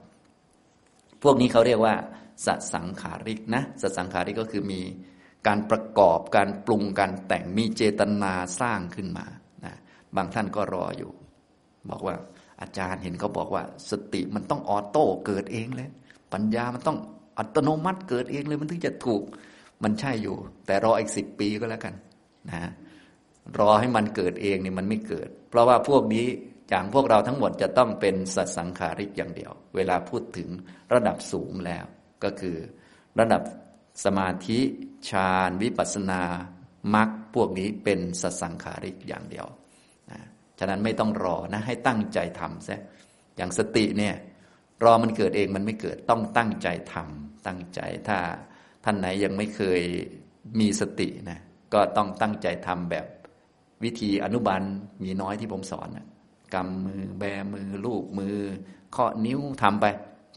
[1.23, 1.95] พวกนี้เขาเรียกว่า
[2.45, 4.81] สัสังขาริกนะสัสังขาริกก็คือมี
[5.47, 9.25] การประกอบการปรุงการแต่งมีเจตนาสร้างขึ้นมา
[9.65, 9.73] นะ
[10.15, 11.11] บางท่านก็รออยู่
[11.89, 12.15] บอกว่า
[12.61, 15.89] อาจารย์เห็นเขาบอกว่า สติมันต้องออโต้เกิดเองเลย
[16.33, 16.97] ปัญญามันต้อง
[17.37, 19.23] อัตโนมัติเกิดเองเลยมันถึงจะถูก
[19.83, 20.35] มันใช่อยู่
[20.65, 21.93] แต่รออีกสิบปีก็แล้วกัน
[22.49, 22.71] นะ
[23.59, 26.27] รอให้มันเกิดเองนี่มันไม่เกิด เพราะว่าพวกนี้
[26.69, 30.49] อย่างพวกเราทั้งหมดจะต้องเป็นสัตสังขาริกอย่างเดียว เวลาพูดถึง
[30.93, 31.85] ระดับสูงแล้ว
[32.23, 32.57] ก็คือ
[33.19, 33.41] ระดับ
[34.05, 34.59] สมาธิ
[35.09, 36.21] ฌานวิปัสนา
[36.95, 39.47] มรรคพวกนี้เป็นสสังขาริกอย่างเดียว
[40.11, 40.19] นะ
[40.59, 42.81] ฉะนั้นไม่ต้องรอนะให้ตั้งใจทำซะ
[43.37, 44.15] อย่างสติเนี่ย
[44.83, 48.19] รอมันเกิดเองมันไม่เกิดต้องตั้งใจทำตั้งใจถ้า
[48.83, 49.81] ท่านไหนยังไม่เคย
[50.59, 51.39] มีสตินะ
[51.73, 53.05] ก็ต้องตั้งใจทำแบบ
[53.83, 54.61] วิธีอนุบาล
[55.03, 56.07] มีน้อยที่ผมสอนนะ
[56.53, 57.23] กำมือแบ
[57.53, 58.37] มือลูบมือ
[58.91, 59.85] เคาะนิ้วทำไป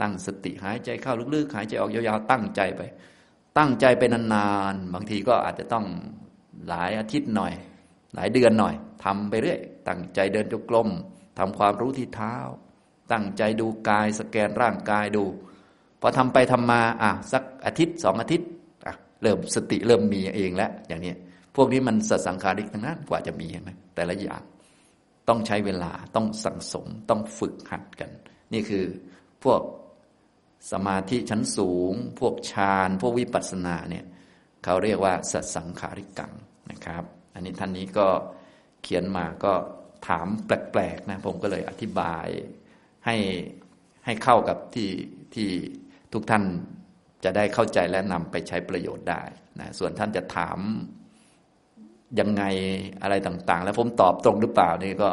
[0.00, 2.82] ตั้งสติหายใจเข้าลึกๆ หายใจออกยาวๆตั้งใจไป
[3.58, 5.86] ตั้งใจไปนานๆ บางทีก็อาจจะต้อง
[6.68, 7.52] หลายอาทิตย์หน่อย
[8.14, 8.74] หลายเดือนหน่อย
[9.04, 10.88] ทำไปเรื่อย ตั้งใจเดินจงกรม
[11.38, 12.36] ทำความรู้ที่เท้า
[13.12, 15.24] ตั้งใจดูกายสแกนร่างกายดู
[16.00, 18.48] พอทำไปทำมาอะสักอาทิตย์สองอาทิตย์
[18.86, 21.14] อะเริ่มสติเริ่มมีเองแล้วอย่างนี้
[21.56, 24.42] พวกนี้มันสัสังขาริกทั้งนั้นกว่าจะมีเห็นไหมแต่ละอย่าง
[25.28, 28.10] ต้องใช้เวลาต้องสั่งสมต้องฝึกหัดกัน
[28.52, 28.84] นี่คือ
[29.44, 29.60] พวก
[30.72, 34.04] สมาธิชั้นสูง พวกฌานพวกวิปัสสนาเนี่ย
[34.64, 36.32] เขาเรียกว่าสัสังขาริกัง
[36.70, 37.04] นะครับ
[37.34, 38.08] อันนี้ท่านนี้ก็
[38.82, 39.52] เขียนมาก็
[40.08, 42.26] ถามแปลกๆนะผมก็เลยอธิบาย
[43.06, 43.16] ให้
[44.04, 44.90] ให้เข้ากับที่
[45.34, 45.48] ที่
[46.12, 46.44] ทุกท่าน
[47.24, 49.22] จะได้เข้าใจและนำไปใช้ประโยชน์ได้
[49.60, 50.58] นะส่วนท่านจะถาม
[52.20, 52.42] ยังไง
[53.02, 55.10] อะไรต่าง ๆ แล้วผมตอบตรงหรือเปล่านี่ก็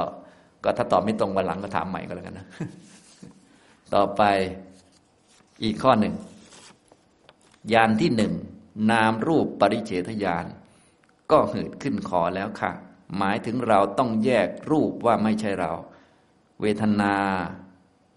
[0.63, 2.47] ก็ถ้าตอบไม่ตรงวันหลังก็ถามใหม่ก็แล้วกันนะ
[3.93, 4.23] ต่อไป
[5.63, 6.15] อีกข้อหนึ่ง
[7.73, 8.33] ยานที่หนึ่ง
[8.91, 10.45] นามรูปปริเฉทยาน
[11.31, 12.71] ก็หืดขึ้นขอแล้วค่ะ
[13.17, 15.71] หมายถึงเราต้องแยกรูปว่าไม่ใช่เรา
[16.61, 17.15] เวทนา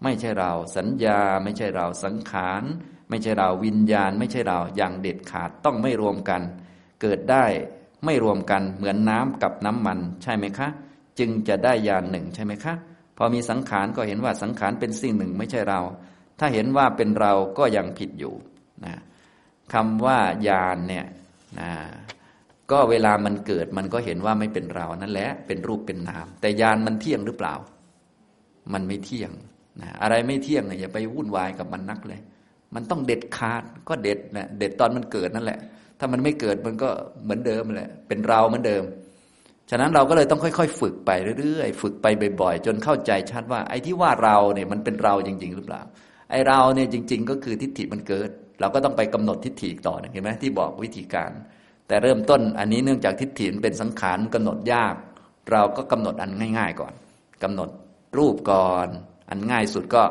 [0.03, 2.63] ไม่ใช่เรา สัญญาไม่ใช่เราสังขาร
[3.09, 6.41] ไม่ใช่เราวิญญาณ ไม่ใช่เราอย่างเด็ดขาดต้องไม่รวมกัน
[7.01, 7.45] เกิดได้
[8.05, 10.67] ไม่รวมกันเหมือนน้ำกับน้ำมัน ใช่ไหมคะ
[11.19, 12.73] จึงจะได้ยานหนึ่งใช่ไหมคะ
[13.17, 15.81] พอมีสังขารก็เห็นว่าสังขารเป็นสิ่งหนึ่งไม่ใช่เรา
[16.43, 18.33] ถ้าเห็นว่าเป็นเราก็ยังผิดอยู่
[18.85, 18.95] นะ
[19.73, 20.17] คำว่า
[20.47, 21.05] ยานเนี่ย
[21.59, 21.71] นะ
[22.71, 27.53] ก็เวลามันเกิดมันก็เห็นว่าไม่เป็นเรานั่นแหละเป็นรูปเป็นนาม แต่ยานมันเที่ยงหรือเปล่า
[28.73, 29.31] มันไม่เที่ยง
[29.81, 32.19] นะอะไรไม่เที่ยงเนี่ยอย่าไปวุ่นวายกับมันนักเลย
[32.75, 35.59] มันต้องเด็ดขาดก็เด็ดนะเด็ดตอนมันเกิดนั่นแหละ
[35.99, 36.89] ถ้ามันไม่เกิดมันก็
[37.23, 38.83] เหมือนเดิมแหละเป็นเราเหมือนเดิม
[39.69, 42.05] ฉะนั้นเราก็เลยต้องค่อย ๆ ฝึกไปเรื่อยๆ ฝึกไป
[42.41, 45.81] บ่อยๆ จนเข้าใจชัดว่าไอ้ที่ว่าเราเนี่ยมันเป็นเราจริง ๆ หรือเปล่า
[46.31, 48.29] ไอเราเนี่ยจริง ๆ ก็คือทิฏฐิมันเกิด
[48.59, 51.31] เราก็ต้องไปกำหนดทิฏฐิต่อเห็นไหมที่บอกวิธีการ
[51.87, 54.95] แต่เริ่มต้นอันนี้เนื่องจากทิฏฐิเป็นสังขารกำหนดยาก
[55.51, 56.93] เราก็กำหนดอันง่าย ๆ ก่อน
[57.43, 57.69] กำหนด
[58.17, 58.87] รูปก่อน
[59.29, 60.03] อันง่ายสุดก็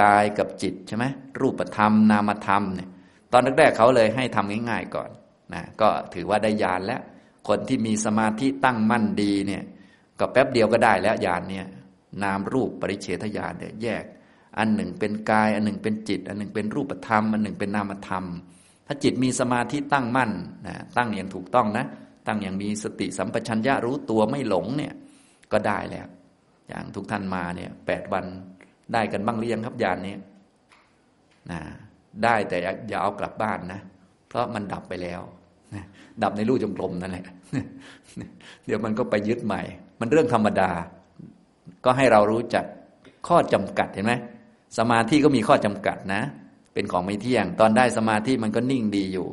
[0.00, 1.04] กายกับจิตใช่ไหม
[1.40, 2.88] รูปธรรมนามธรรมเนี่ย
[3.32, 5.10] ตอนแรกๆเขาเลยให้ทำง่าย ๆก่อน
[5.54, 7.00] นะก็ถือว่าได้ญาณแล้ว
[7.48, 9.62] คนที่มีสมาธิตั้งมั่นดีเนี่ย
[10.20, 11.66] ก็แป๊บเดียวก็ได้แล้วญาณเนี่ย
[12.22, 14.04] นามรูปปริเฉทญาณเนี่ยแยก
[14.58, 18.24] อันหนึ่งเป็นกาย อันหนึ่งเป็นจิต อันหนึ่งเป็นรูปธรรม อันหนึ่งเป็นนามธรรม
[18.86, 20.30] ถ้าจิตมีสมาธิตั้งมั่น
[20.66, 21.84] นะตั้งอย่างถูกต้องนะ
[22.26, 24.92] ตั้งอย่างมีสติสัมปชัญญะรู้ตัวไม่หลงเนี่ย
[25.52, 26.06] ก็ได้แล้ว
[26.68, 28.24] อย่างทุกท่านมาเนี่ยแปดวัน
[28.92, 30.14] ได้กันบ้างหรือยังครับญาณนี้
[31.50, 31.60] นะ
[32.24, 32.56] ได้แต่
[32.88, 33.80] อย่าเอากลับบ้านนะ
[34.28, 35.22] เพราะมันดับไปแล้ว
[36.22, 37.24] ดับในรูจงกรมนั่นแหละ
[38.66, 39.62] เดี๋ยวมันก็ไปยึดใหม่
[40.00, 40.70] มันเรื่องธรรมดา
[41.84, 42.64] ก็ให้เรารู้จัก
[43.26, 44.14] ข้อจำกัดเห็นไหม
[44.78, 46.22] สมาธิก็มีข้อจำกัดนะ
[46.74, 49.28] เป็นของไม่เที่ยง ตอนได้สมาธิมันก็นิ่งดีอยู่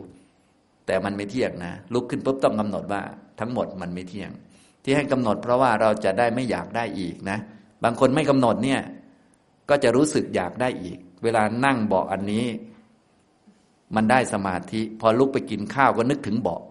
[0.85, 3.01] แต่มันไม่เที่ยงนะ ลุกขึ้นปุ๊บต้องกำหนดว่า
[3.39, 4.31] ทั้งหมดมันไม่เที่ยง
[4.83, 7.37] ที่ให้กำหนดเพราะว่าเราจะได้ไม่อยากได้อีกนะ
[7.83, 8.81] บางคนไม่กำหนดเนี่ย
[9.69, 12.45] ก็จะรู้สึกอยากได้อีก เวลานั่งเบาะอันนี้
[13.95, 16.61] มันได้สมาธิ พอลุกไปกินข้าวก็นึกถึงเบาะ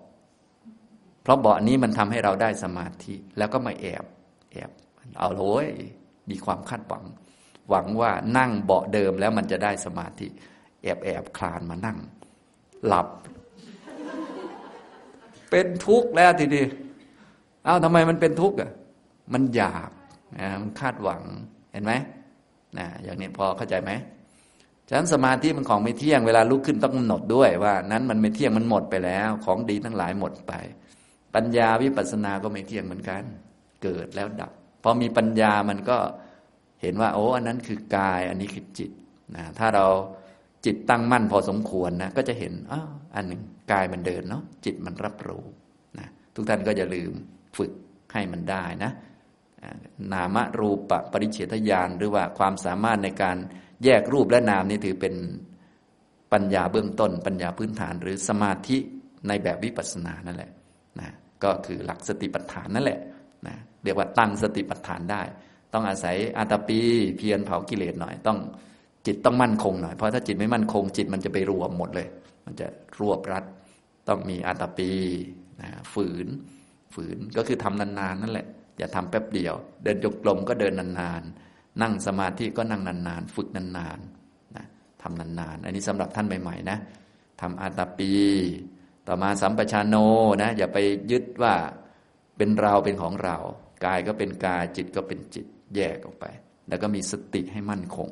[1.22, 4.04] เพราะเบาะนี้มันทำให้เราได้สมาธิแล้วก็มาแอบ
[4.52, 4.70] แอบ
[5.18, 5.68] เอาโอย
[6.30, 7.04] มีความคาดหวัง
[7.70, 10.28] หวังว่านั่งเบาะเดิมแล้วมันจะได้สมาธิ
[10.82, 11.98] แอบแอบคลานมานั่ง
[12.86, 13.08] หลับ
[15.50, 16.64] เป็นทุกข์แล้วทีนี้
[17.64, 18.70] เอ้าทำไมมันเป็นทุกข์อะ
[19.32, 19.90] มันอยาก
[20.38, 21.22] นะมันคาดหวัง
[21.72, 21.92] เห็นไหม
[22.78, 23.92] นะอย่างนี้พอเข้าใจไหม
[24.88, 30.52] ฉะนั้นสมาธิมันของไม่เที่ยงเวลาลุกขึ้นต้องกำหนดด้วยว่า นั้นมันไม่เที่ยงมันหมดไปแล้ว ของดีทั้งหลายหมดไป
[31.34, 33.22] ปัญญาวิปัสสนาก็ไม่เที่ยงเหมือนกัน
[33.82, 34.52] เกิดแล้วดับ
[34.82, 35.98] พอมีปัญญามันก็
[36.82, 38.90] เห็นว่าโอ้อันนั้นคือกาย อันนี้คือจิต
[39.36, 39.86] นะถ้าเรา
[40.64, 42.82] จิตตั้งมั่นพอสมควรนะก็จะเห็นอ้า
[43.14, 45.44] อันหนึ่งกายมันเดินเนาะจิตมันรับรู้
[45.98, 47.12] นะทุกท่านก็อย่าลืม
[47.56, 47.72] ฝึก
[48.12, 48.92] ให้มันได้นะ
[50.12, 53.36] นามรูปปริเฉทญาณหรือว่าความสามารถในการ
[53.84, 55.14] แยกรูปและนามนี่ถือเป็น
[56.32, 58.78] ปัญญาเบื้องต้น ปัญญาพื้นฐาน หรือสมาธิ
[59.28, 60.50] ในแบบวิปัสสนานั่นแหละ
[61.00, 61.08] นะ
[61.44, 63.00] ก็คือหลักสติปัฏฐานนั่นแหละ
[63.46, 63.54] นะ
[63.84, 65.22] เรียกว่าตั้งสติปัฏฐานได้
[65.72, 66.80] ต้องอาศัยอาตาปี
[67.16, 68.38] เพียรเผากิเลสหน่อย ต้อง
[69.06, 72.08] จิตต้องมั่นคงหน่อย เพราะถ้าจิตไม่มั่นคง จิตมันจะไปรวมหมดเลย
[72.44, 72.66] มันจะ
[73.00, 73.44] รวบรัด
[74.08, 74.90] ต้องมีอาตาปี
[75.60, 76.28] นะฝืน
[76.94, 78.46] ฝืนก็คือทำนานๆนั่นแหละ
[78.78, 84.64] อย่าทำแป๊บเดียว เดินจงกรมก็เดินนานๆ นั่งสมาธิก็นั่งนานๆ ฝึกนานๆนะ
[85.02, 86.78] ทำนานๆ อันนี้สำหรับท่านใหม่ๆนะ
[87.40, 88.12] ทำอาตาปี
[89.06, 89.96] ต่อมาสัมปชานโน
[90.42, 90.78] นะ อย่าไป
[91.10, 91.54] ยึดว่า
[92.36, 93.36] เป็นเราเป็นของเรา
[93.84, 95.46] กายก็เป็นกายจิตก็เป็นจิต
[95.76, 96.24] แยกออกไป
[96.68, 98.08] แล้วก็มีสติให้มั่นคง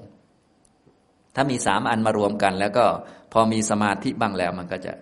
[1.35, 2.85] ถ้ามีสามอันมารวมกัน แล้วก็
[3.33, 4.93] พอมีสมาธิบ้างแล้ว มันก็จะ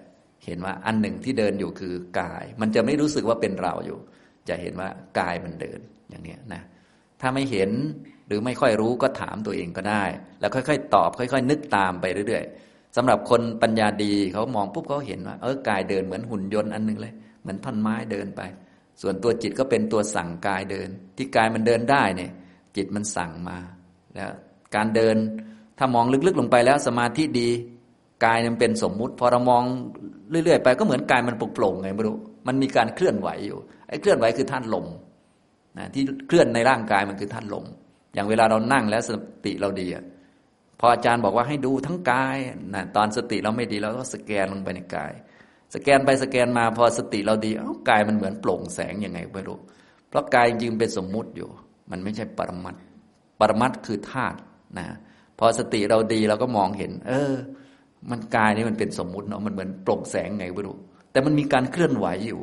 [0.45, 3.99] เห็นว่าอันหนึ่งที่เดินอยู่คือกาย มันจะไม่รู้สึกว่าเป็นเราอยู่
[4.49, 4.89] จะเห็นว่า
[5.19, 5.81] กายมันเดิน
[6.11, 6.63] อย่างนี้นะ
[7.21, 7.71] ถ้าไม่เห็น
[8.27, 10.05] หรือไม่ค่อยรู้ก็ถามตัวเองก็ได้
[10.41, 18.41] แล้วค่อยๆ ตอบ ค่อย ๆ นึกตามไปเรื่อยๆสำหรับคนปัญญาดีเขามองปุ๊บเขาเห็นว่าเออกายเดินเหมือนหุ่นยนต์อันหนึ่งเลย เหมือนท่อนไม้เดินไป
[19.03, 22.31] ส่วนตัวจิตก็เป็นตัวสั่งกายเดิน ที่กายมันเดินได้เนี่ย
[22.77, 23.59] จิตมันสั่งมา
[24.15, 24.31] แล้ว
[24.75, 25.17] การเดิน
[25.79, 27.49] ถ้ามองลึกๆลงไปแล้วสมาธิดี
[28.25, 29.63] กายมันเป็นสมมุติ พอเรามอง
[30.31, 32.17] เรื่อยๆไปก็เหมือนกายมันโปร่งไงไม่รู้
[32.47, 33.59] มันมีการเคลื่อนไหวอยู่
[33.89, 34.87] ไอ้เคลื่อนไหวคือท่านลม
[35.79, 37.65] นะที่เคลื่อนในร่างกายมันคือท่านลม
[38.15, 39.11] อย่างเวลาเรานั่งแล้วส
[39.45, 40.05] ติเราดีอะ
[40.81, 42.37] พออาจารย์บอกว่าให้ดูทั้งกาย
[42.75, 45.13] นะตอนสติเราไม่ดีเราก็สแกนลงไปในกาย
[45.75, 49.59] สแกนไปสแกนมาพอสติเราดีเอ้ากายมันเหมือนโปร่งแสงยังไงไม่รู้
[50.09, 51.49] เพราะกายจริงเป็นสมมุติอยู่
[51.91, 52.75] มันไม่ใช่ปรมัต
[53.41, 54.39] ปรมัตคือธาตุ
[54.79, 54.87] นะ
[55.39, 57.33] พอสติเราดีเราก็มองเห็น เออ
[58.11, 60.77] มันกายนี่มันเป็นสมมุติเนาะมันเหมือนโปร่งแสงไงไม่รู้
[61.13, 62.41] แต่มันมีการเคลื่อนไหวอยู่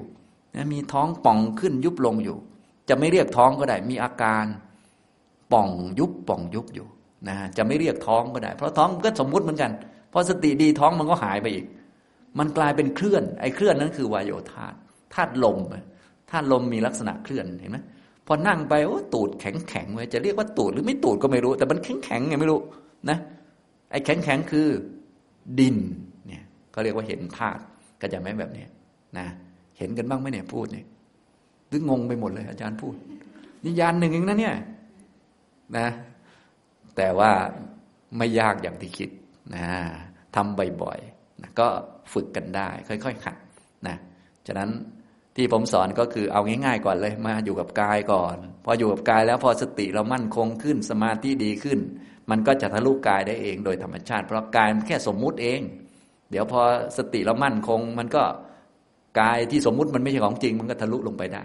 [0.55, 2.37] นะมีท้องป่องขึ้นยุบลงอยู่
[2.89, 4.45] จะไม่เรียกท้องก็ได้ มีอาการ
[5.53, 5.69] ป่อง
[5.99, 6.87] ยุบป่องยุบอยู่
[7.27, 9.71] นะจะไม่เรียกท้องก็ได้ เพราะท้องก็สมมุติเหมือนกัน
[10.13, 11.65] พอสติดีท้องมันก็หายไปอีก
[12.39, 14.67] มันกลายเป็นเคลื่อน ไอ้เคลื่อนนั้นคือวายโยธา
[15.13, 15.57] ธาตุลม
[16.31, 17.77] ธาตุลมมีลักษณะเคลื่อนเห็นไหม
[18.31, 22.59] อนั่งไปโอ้ตูดแข็งแข็งไว้จะเรียกว่าตูดหรือไม่ตูดก็ไม่รู้ แต่มันแข็งแข็งไงไม่รู้
[23.09, 23.17] นะ
[23.91, 24.67] ไอ้แข็งแข็งคือ
[25.59, 25.77] ดิน
[26.27, 27.61] เนี่ยก็เรียกว่าเห็นธาตุ
[28.01, 28.65] ก็จะไม่แบบนี้
[29.17, 29.27] นะ
[29.77, 30.85] เห็นกันบ้างไหมเนี่ยพูดเนี่ย
[31.69, 32.95] หรืองงไปหมดเลยอาจารย์พูด
[33.63, 34.55] นี่ยานหนึ่งเองนะเนี่ย
[35.77, 35.87] นะ
[36.97, 37.31] แต่ว่า
[38.17, 39.09] ไม่ยากอย่างที่คิด
[39.55, 39.65] นะ
[40.35, 41.67] ทำบ่อยๆนะก็
[42.13, 43.37] ฝึกกันได้ ค่อยๆขัด
[43.87, 43.95] นะ
[44.47, 44.69] ฉะนั้น
[45.35, 51.79] ที่ผมสอนก็คือเอาง่ายๆก่อนเลยมาอยู่กับกายก่อน พออยู่กับกายแล้วพอสติเรามั่นคงขึ้นสมาธิดีขึ้น
[52.29, 55.61] มันก็จะทะลุกายได้เองโดยธรรมชาติ เพราะกายมันแค่สมมุติเอง
[56.31, 56.61] เดี๋ยวพอ
[56.97, 58.23] สติเรามั่นคง มันก็
[59.19, 61.43] กายที่สมมุติมันไม่ใช่ของจริง มันก็ทะลุลงไปได้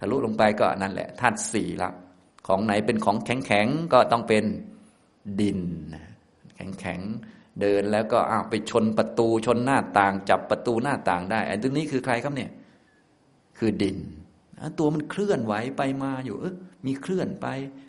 [0.00, 1.90] ทะลุลงไปก็นั่นแหละธาตุสี่ละ
[2.46, 4.44] ของไหนเป็นของแข็งแข็งก็ต้องเป็น
[5.40, 5.60] ดิน
[6.56, 7.00] แข็งแข็ง
[7.60, 12.50] เดินแล้วก็อ้าวไปชนประตูชนหน้าต่าง จับประตูหน้าต่างได้อันนี้คือใครครับเนี่ย
[13.60, 13.98] คือดิน
[14.78, 16.54] ตัวมันเคลื่อนไหวไปมาอยู่เออ
[16.86, 17.46] มีเคลื่อนไป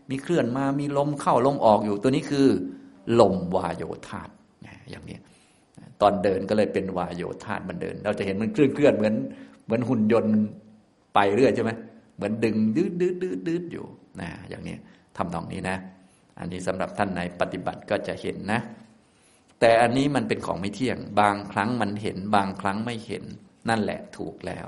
[0.10, 2.48] มีเคลื่อนมา มีลมเข้าลมออกอยู่ ตัวนี้คือ
[3.20, 4.30] ลมวายโยธาต
[4.90, 5.18] อย่างนี้
[6.02, 9.16] ตอนเดินก็เลยเป็นวายโยธาตมันเดิน เราจะเห็นมันเคลื่อนเคลื่อนเหมือน
[9.66, 10.36] เหมือนหุ่นยนต์
[11.14, 11.72] ไปเรื่อยใช่ไหม
[12.16, 13.86] เหมือนดึงดืดดืดดืดดืดอยู่
[14.22, 14.76] นะอย่างนี้
[15.18, 15.78] ทำตรงนี้นะ
[16.40, 18.60] อันนี้สำหรับท่านไหนปฏิบัติก็จะเห็นนะ
[19.60, 23.24] แต่อันนี้มันเป็นของไม่เที่ยง บางครั้งมันเห็น บางครั้งไม่เห็น
[23.70, 24.68] นั่นแหละถูกแล้ว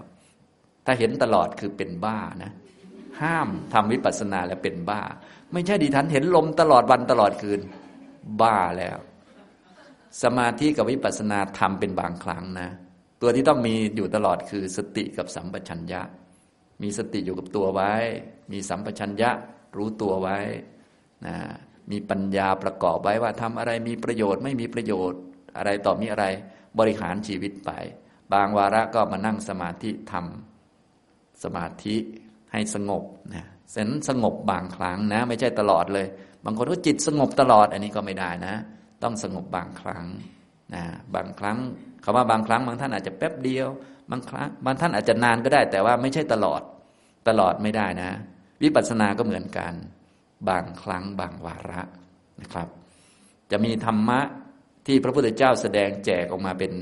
[0.86, 2.52] ถ้าเห็นตลอดคือเป็นบ้านะ
[3.22, 5.02] ห้ามทำวิปัสสนาแล้วเป็นบ้า
[5.54, 7.60] ไม่ใช่ดิฉันเห็นลมตลอดวันตลอดคืน
[8.42, 8.98] บ้าแล้ว
[10.24, 12.70] สมาธิกับวิปัสสนาทำเป็นบางครั้งนะ
[13.22, 16.02] ตัวที่ต้องมีอยู่ตลอดคือสติกับสัมปชัญญะ
[16.82, 17.94] มีสติอยู่กับตัวไว้
[18.52, 19.32] มีสัมปชัญญะ
[19.78, 20.38] รู้ตัวไว้
[21.26, 21.36] นะ
[21.92, 25.20] มีปัญญาประกอบไว้ว่าทำอะไรมีประโยชน์ไม่มีประโยชน์
[25.58, 26.26] อะไรต่อมีอะไร
[26.80, 27.72] บริหารชีวิตไป
[28.34, 30.53] บางวาระก็มานั่งสมาธิทำ
[31.44, 31.96] สมาธิ
[32.52, 36.08] ให้สงบนะเซนสงบบางครั้งนะ ไม่ใช่ตลอดเลย
[36.46, 38.56] บางคนก็จิตสงบตลอด อันนี้ก็ไม่ได้นะ
[39.04, 40.06] ต้องสงบบางครั้ง
[40.76, 40.84] นะ
[41.16, 41.58] บางครั้ง
[42.04, 43.68] คำว่าบางครั้งบางท่านอาจจะแป๊บเดียว
[44.12, 46.62] บางครั้งบางท่านอาจจะนานก็ได้ แต่ว่าไม่ใช่ตลอด
[47.28, 48.12] ตลอดไม่ได้นะ
[48.64, 49.74] วิปัสสนาก็เหมือนกัน
[50.50, 51.82] บางครั้งบางวาระ
[52.42, 52.68] นะครับ
[53.52, 54.20] จะมีธรรมะ
[54.86, 56.74] ที่พระพุทธเจ้าแสดงแจกออกมาเป็น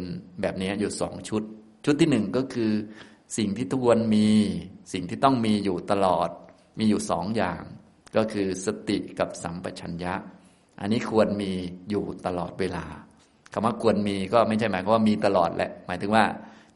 [0.42, 1.44] แบบนี้อยู่สองชุด
[1.86, 2.72] ชุดที่หนึ่งก็คือ
[3.38, 4.30] สิ่งที่ทุกวันมี
[4.94, 6.30] สิ่งที่ต้องมีอยู่ตลอด
[6.80, 7.62] มีอยู่สองอย่าง
[8.16, 10.14] ก็คือสติกับสัมปชัญญะ
[10.82, 11.52] อันนี้ควรมี
[11.90, 12.86] อยู่ตลอดเวลา
[13.54, 16.26] คำว่าควรมีก็ไม่ใช่หมายความว่ามีตลอดแหละ หมายถึงว่า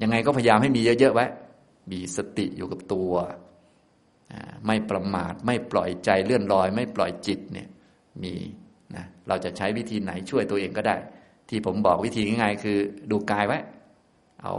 [0.02, 1.26] ยังไงก็พยายามให้มีเยอะๆไว้
[1.92, 3.12] มีสติอยู่กับตัว
[4.66, 7.68] ไม่ประมาท ไม่ปล่อยใจเลื่อนลอย ไม่ปล่อยจิตเนี่ย
[8.24, 8.34] มี
[8.96, 10.96] นะเราจะใช้วิธีไหนช่วยตัวเองก็ได้
[11.50, 12.78] ที่ผมบอกวิธีง่ายๆคือ
[13.12, 13.60] ดูกายไว้
[14.42, 14.54] เอา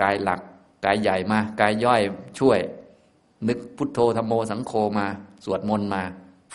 [0.00, 0.40] กายหลัก
[0.84, 2.02] กายใหญ่มากายย่อย
[2.38, 2.58] ช่วย
[3.48, 5.06] นึกพุทโธธรรมโมสังโฆมา
[5.44, 6.02] สวดมนต์มา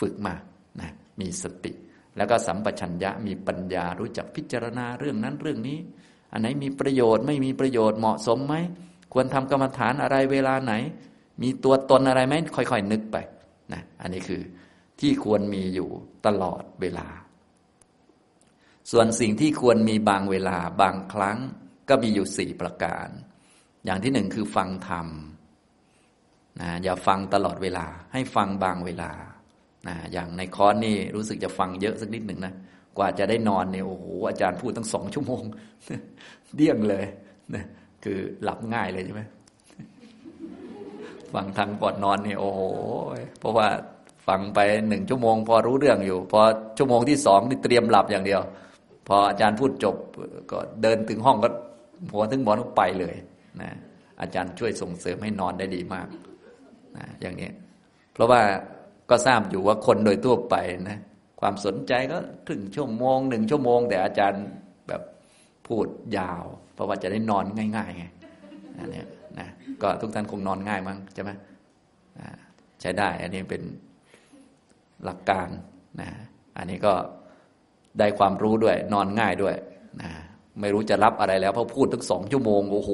[0.00, 0.34] ฝึกมา
[0.80, 1.72] นะมีสติ
[2.16, 5.78] แล้วก็สัมปชัญญะมีปัญญารู้จักพิจารณาเรื่องนั้นเรื่องนี้
[6.32, 8.54] อันไหนมีประโยชน์ไม่มีประโยชน์เหมาะสมไหม
[9.12, 10.72] ควรทำกรรมฐานอะไรเวลาไหน
[11.42, 13.16] มีตัวตนอะไรไหมค่อยๆนึกไป
[13.72, 14.42] นะอันนี้คือ
[15.00, 15.88] ที่ควรมีอยู่
[16.26, 17.08] ตลอดเวลา
[18.90, 21.38] ส่วนสิ่งที่ควรมีบางเวลาบางครั้ง
[21.88, 23.08] ก็มีอยู่สี่ประการ
[23.84, 25.06] อย่างที่หนึ่งคือฟังธรรม
[26.60, 29.10] นะอย่าฟังตลอดเวลา ให้ฟังบางเวลา
[29.88, 32.54] นะอย่างในคอร์สนี่รู้สึกจะฟังเยอะสักนิดหนึ่งนะ
[32.98, 35.42] กว่าจะได้นอนเนี่ยโอ้โหอาจารย์พูดตั้งสองชั่วโมง
[36.54, 37.04] เดี่ยงเลย
[37.54, 37.64] นะ
[38.04, 39.22] คือหลับง่ายเลยใช่ไหม
[41.34, 42.60] ฟังทางก่อนนอนเนี่ยโอ้โห
[43.40, 43.68] เพราะว่า
[44.26, 44.58] ฟังไป
[44.88, 46.40] หนึ่งชั่วโมง พอรู้เรื่องอยู่ พอ
[46.78, 48.40] ชั่วโมงที่สองนี่เตรียมหลับอย่างเดียว
[49.08, 49.96] พออาจารย์พูดจบ
[50.50, 51.48] ก็เดินถึงห้องก็
[52.12, 53.14] หัวถึงบอนก็ไปเลย
[53.62, 53.70] นะ
[54.20, 56.08] อาจารย์ช่วยส่งเสริมให้นอนได้ดีมาก
[56.96, 57.50] นะอย่างนี้
[58.12, 58.40] เพราะว่า
[59.10, 60.56] ก็ทราบอยู่ว่าคนโดยทั่วไป
[60.90, 60.98] นะ
[61.40, 64.44] ความสนใจก็ถึงชั่วโมงหนึ่งชั่วโมง แต่อาจารย์
[64.88, 65.02] แบบ
[65.66, 65.86] พูด
[66.18, 66.44] ยาว
[66.74, 67.44] เพราะว่าจะได้นอน
[67.76, 68.04] ง่ายๆไง
[68.78, 69.02] อันนี้
[69.38, 69.48] นะ
[69.82, 71.30] ก็ทุกท่านคงนอนง่ายมั้งใช่ไหม
[72.80, 73.62] ใช้ได้อันนี้เป็น
[75.04, 75.48] หลักการ
[76.00, 76.08] นะ
[76.56, 76.92] อันนี้ก็
[77.98, 79.54] ได้ความรู้ด้วยนอนง่ายด้วย
[80.60, 82.90] ไม่รู้จะรับอะไรแล้วเพราะพูดทั้งสองชั่วโมงโอ้โห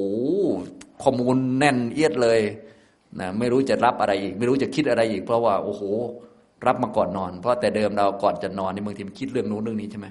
[1.02, 2.40] ข้อมูลแน่นเอียดเลย
[3.20, 5.82] นะไม่รู้จะรับอะไรอีก ไม่รู้จะคิดอะไรอีก เพราะว่าโอ้โห
[6.66, 10.06] รับมาก่อนนอน เพราะแต่เดิมเราก่อนจะนอนนี่บางทีมันคิดเรื่องนู้นเรื่องนี้ใช่ไหม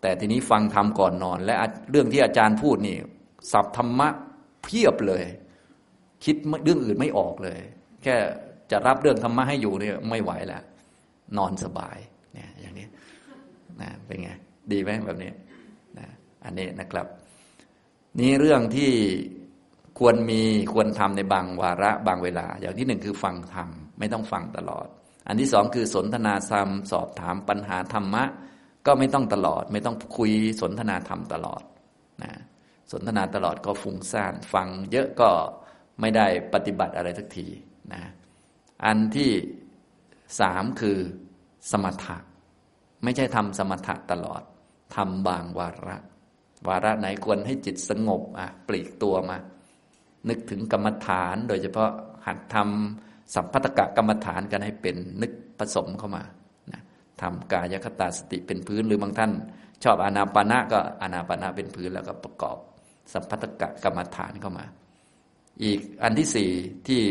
[0.00, 1.54] แต่ทีนี้ฟังทำก่อนนอน และ
[1.90, 2.96] เรื่องที่อาจารย์พูดนี่
[3.52, 4.08] สับธรรมะ
[4.64, 5.24] เพียบเลย
[6.24, 7.58] คิดเรื่องอื่นไม่ออกเลย
[8.02, 8.14] แค่
[8.70, 10.62] จะรับเรื่องธรรมะให้อยู่เนี่ยไม่ไหวแล้ว
[11.38, 11.98] นอนสบาย
[12.34, 12.86] เนี่ยอย่างนี้
[13.80, 14.30] นะเป็นไง
[14.72, 15.30] ดีไหมแบบนี้
[16.44, 17.06] อันนี้นะครับ
[18.18, 18.92] นี่เรื่องที่
[19.98, 20.40] ควรมี
[20.72, 23.68] ควรทำในบางวาระบางเวลา อย่างที่หนึ่งคือฟังธรรม
[23.98, 24.86] ไม่ต้องฟังตลอด
[25.28, 28.24] อันที่สองคือสนทนาธรรมสอบถามปัญหาธรรมะ
[28.86, 31.62] ก็ไม่ต้องตลอด ไม่ต้องคุยสนทนาธรรมตลอด
[32.22, 32.32] นะ
[32.92, 35.30] สนทนาตลอดก็ฟุ้งซ่านฟังเยอะก็
[36.00, 37.46] ไม่ได้ปฏิบัติอะไรสักที
[37.92, 38.02] นะ
[38.84, 39.30] อันที่
[40.40, 40.98] สามคือ
[41.70, 42.16] สมถะ
[43.04, 44.42] ไม่ใช่ทำสมถะตลอด
[44.96, 45.96] ทำบางวาระ
[46.68, 49.36] วาระไหนควรให้จิตสงบอะปลีกตัวมา
[50.28, 51.90] นึกถึงกรรมฐาน โดยเฉพาะ
[52.26, 56.22] หัดทำสัมพัตกะกรรมฐานกันให้เป็นนึกผสมเข้ามา
[56.72, 56.80] นะ
[57.20, 59.32] ทำกายคตาสติเป็นพื้นหรือบางท่าน
[59.84, 62.56] ชอบอานาปานะก็อานาปานะเป็นพื้นแล้วก็ประกอบ
[63.12, 64.64] สัมพัตกะกรรมฐานเข้ามา
[65.64, 66.50] อีกอันที่สี่
[66.88, 67.02] ที่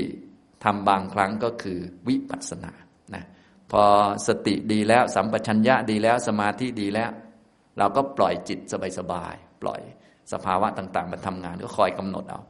[0.63, 2.73] ทำบางครั้งก็คือวิปัสสนา
[3.15, 3.23] นะ
[3.71, 3.83] พอ
[4.27, 7.09] สติดีแล้ว สัมปชัญญะดีแล้วสมาธิดีแล้ว
[7.79, 8.59] เราก็ปล่อยจิต
[8.99, 9.81] สบายๆปล่อย
[10.33, 12.41] สภาวะต่าง ๆ มันทำงานก็คอยกำหนดเอา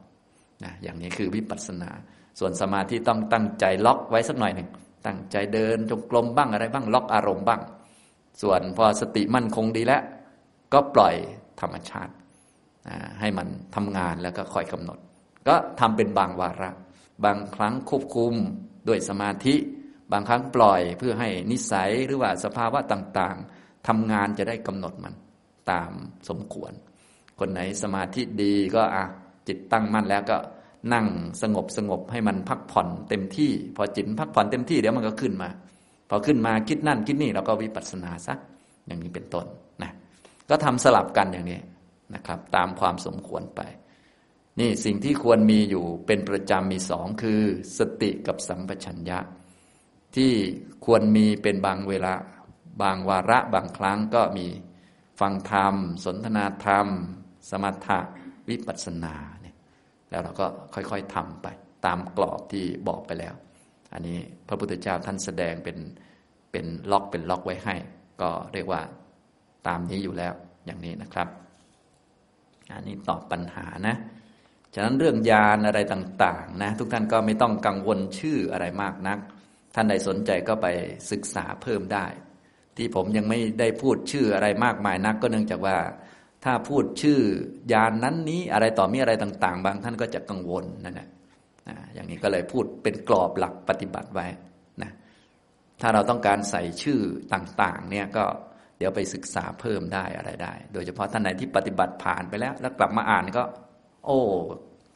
[0.64, 1.90] นะอย่างนี้คือวิปัสสนา
[2.38, 4.68] ส่วนสมาธิต้องตั้งใจล็อกไว้สักหน่อยหนึ่ง
[5.06, 7.60] ตั้งใจเดินจงกรมบ้างอะไรบ้างล็อกอารมณ์บ้าง
[8.42, 10.02] ส่วนพอสติมั่นคงดีแล้ว
[10.72, 11.14] ก็ปล่อย
[11.60, 12.12] ธรรมชาติ
[13.20, 14.98] ให้มันทำงานแล้วก็คอยกำหนด
[15.48, 16.70] ก็ทำเป็นบางวาระ
[17.24, 18.34] บางครั้งควบคุม
[18.88, 19.54] ด้วยสมาธิ
[20.12, 25.14] บางครั้งปล่อยเพื่อให้นิสัยหรือว่าสภาวะต่างๆ ทำงานจะได้กำหนดมัน
[25.70, 25.92] ตาม
[26.28, 26.72] สมควร
[27.38, 29.04] คนไหนสมาธิดีก็อะ
[29.48, 30.36] จิตตั้งมั่นแล้วก็
[30.92, 31.06] นั่ง
[31.42, 35.48] สงบสงบให้มันพักผ่อนเต็มที่ พอจิตพักผ่อนเต็มที่เดี๋ยวมันก็ขึ้นมา
[36.08, 38.38] พอขึ้นมาคิดนั่นคิดนี่เราก็วิปัสสนาสัก
[38.86, 39.46] อย่างนี้เป็นต้น
[39.82, 39.92] นะ
[40.48, 41.58] ก็ทำสลับกันอย่างนี้
[42.14, 43.60] นะครับ ตามความสมควรไป
[44.60, 47.40] นี่สิ่งที่ควรมีอยู่เป็นประจำมีสองคือ
[47.78, 49.18] สติกับสัมปชัญญะ
[50.16, 50.32] ที่
[50.84, 52.12] ควรมีเป็นบางเวลา
[52.82, 54.46] บางวาระบางครั้งก็มี
[55.20, 55.74] ฟังธรรม
[56.04, 56.86] สนทนาธรรม
[57.50, 57.98] สมถะ
[58.48, 59.56] วิปัสสนาเนี่ย
[60.10, 61.46] แล้วเราก็ค่อยๆทำไป
[61.84, 63.34] ตามกรอบที่บอกไปแล้ว
[63.92, 64.18] อันนี้
[64.48, 65.78] พระพุทธเจ้าท่านแสดงเป็น
[66.52, 67.74] เป็นล็อกเป็นล็อกไว้ให้
[68.20, 68.82] ก็เรียกว่า
[69.66, 70.34] ตามนี้อยู่แล้ว
[70.66, 71.28] อย่างนี้นะครับ
[72.72, 73.96] อันนี้ตอบปัญหานะ
[74.74, 79.18] ฉะนั้นเรื่องยานอะไรต่างๆนะทุกท่านก็ไม่ต้องกังวลชื่ออะไรมากนัก
[79.74, 80.66] ท่านใดสนใจก็ไป
[81.10, 82.06] ศึกษาเพิ่มได้
[82.76, 85.76] ที่ผมยังไม่ได้พูดชื่ออะไรมากมายนักก็เนื่องจากว่า
[86.44, 87.18] ถ้าพูดชื่อ
[87.72, 91.08] ยานนั้นนี้อะไรต่อมีอะไรต่าง ๆ บางท่านก็จะกังวลนั่นแหละ
[91.94, 94.26] อย่างนี้ก็เลยพูดเป็นกรอบหลักปฏิบัติไว้
[94.82, 94.90] นะ
[95.80, 97.00] ถ้าเราต้องการใส่ชื่อ
[97.32, 98.24] ต่างๆ เนี่ยก็
[98.78, 103.42] เดี๋ยวไปศึกษาเพิ่มได้อะไรได้ โดยเฉพาะท่านไหนที่ปฏิบัติผ่านไปแล้ว แล้วกลับมาอ่านก็
[104.06, 104.20] โอ้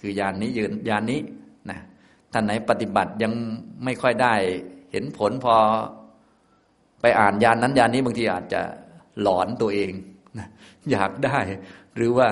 [0.01, 1.21] คือยานนี้ยืนยานนี้
[1.71, 1.81] นะ
[2.33, 3.33] ท่านไหนปฏิบัติยัง
[3.85, 4.35] ไม่ค่อยได้
[4.93, 5.57] เห็นผลพอ
[7.07, 8.63] ไปอ่านยานนั้นยานนี้บางทีอาจจะ
[9.23, 9.93] หลอนตัวเอง
[10.91, 11.39] อยากได้
[11.97, 12.29] หรือว่า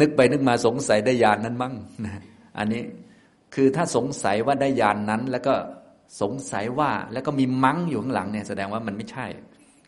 [0.00, 2.12] นึกไปนึกมาสงสัยได้ยานนั้นมั้งนะ
[2.58, 2.82] อันนี้
[3.54, 5.54] คือถ้าสงสัยว่าได้ยานนั้น แล้วก็
[6.22, 9.26] สงสัยว่าแล้วก็มีมั้งอยู่ข้างหลังเนี่ยแสดงว่ามันไม่ใช่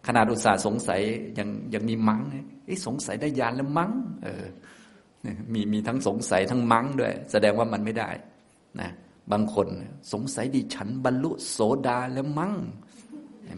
[0.07, 1.01] ขนาดอุตส่าห์สงสัย
[1.39, 2.21] ยังยังมีมั้ง
[2.67, 3.93] ไอ้สงสัยได้ยานแล้วมั้ง
[4.25, 4.45] เออ
[5.53, 8.11] มีมีทั้งสงสัยทั้งมั้งด้วย แสดงว่ามันไม่ได้
[8.81, 8.91] นะ
[9.33, 9.67] บางคน
[10.13, 12.55] สงสัยดิฉันบรรลุโสดาแล้วมั้ง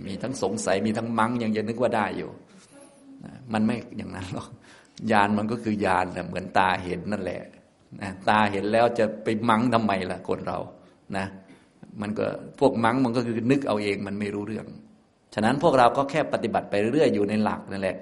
[0.07, 2.30] มีทั้งสงสัยมีทั้งมั้งยังจะนึกว่าได้อยู่
[3.53, 4.49] มันไม่อย่างนั้นหรอก
[5.12, 7.42] ญาณมันก็คือญาณเหมือนตาเห็นนั่นแหละ
[8.03, 10.59] นะตาเห็นแล้วจะไปมั้งทำไมล่ะคนเรา
[11.16, 11.26] นะ
[12.01, 12.26] มันก็
[12.59, 14.66] พวกมั้งมันก็คือนึกเอาเองมันไม่รู้เรื่อง
[15.34, 17.97] ฉะนั้นพวกเราก็แค่ปฏิบัติไปเรื่อยอยู่ในหลักนั่นแหละ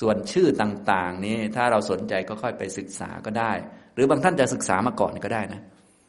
[0.00, 3.52] ส่วนชื่อต่างๆ นี้ถ้าเราสนใจก็ค่อยไปศึกษาก็ได้
[3.94, 5.60] หรือบางท่านจะศึกษามาก่อนก็ได้นะ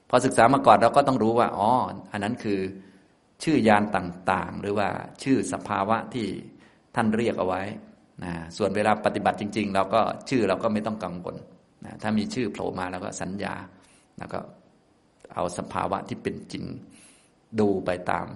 [0.09, 1.69] พอศึกษามาก่อนเราก็ต้องรู้ว่าอ๋อ
[2.11, 2.59] อันนั้นคือ
[3.43, 4.87] ชื่อยานต่างๆ หรือว่า
[5.23, 6.27] ชื่อสภาวะที่
[6.95, 7.63] ท่านเรียกเอาไว้
[8.23, 11.35] นะส่วนเวลาปฏิบัติจริง ๆ เราก็ชื่อเราก็ไม่ต้องกังวล
[11.85, 13.55] นะถ้ามีชื่อโผล่มาแล้วก็สัญญา
[14.19, 14.39] แล้วก็
[15.33, 16.65] เอาสภาวะที่เป็นจริง
[17.59, 18.27] ดูไปตาม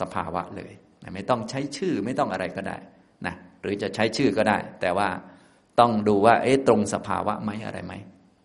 [0.00, 0.72] สภาวะเลย
[1.02, 2.76] นะไม่ต้องใช้ชื่อไม่ต้องอะไรก็ได้
[3.26, 5.08] นะหรือจะใช้ชื่อก็ได้ แต่ว่า
[5.80, 7.94] ต้องดูว่าเอ๊ะตรงสภาวะไหมอะไรไหม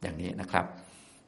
[0.01, 0.65] อย่างนี้นะครับ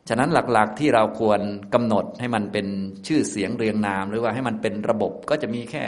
[0.10, 1.42] ฉะนั้นหลักๆที่เราควร
[1.74, 2.68] กำหนดให้มันเป็น
[3.08, 5.84] ชื่อเสียงเรียงนาม หรือว่าให้มันเป็นระบบก็จะมีแค่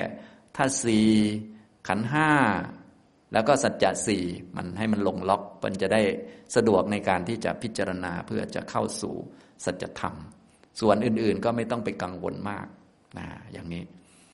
[0.56, 1.02] ท่าสี
[1.88, 2.32] ขันห้า
[3.34, 4.24] แล้วก็สัจจะสี่
[4.56, 6.02] มันให้มันลงล็อกมันจะได้
[6.56, 9.16] สะดวกในการที่จะพิจารณาเพื่อจะเข้าสู่
[9.66, 10.16] สัจธรรม
[10.80, 12.68] ส่วนอื่นๆก็ไม่ต้องไปกังวลมาก
[13.18, 13.84] นะอย่างนี้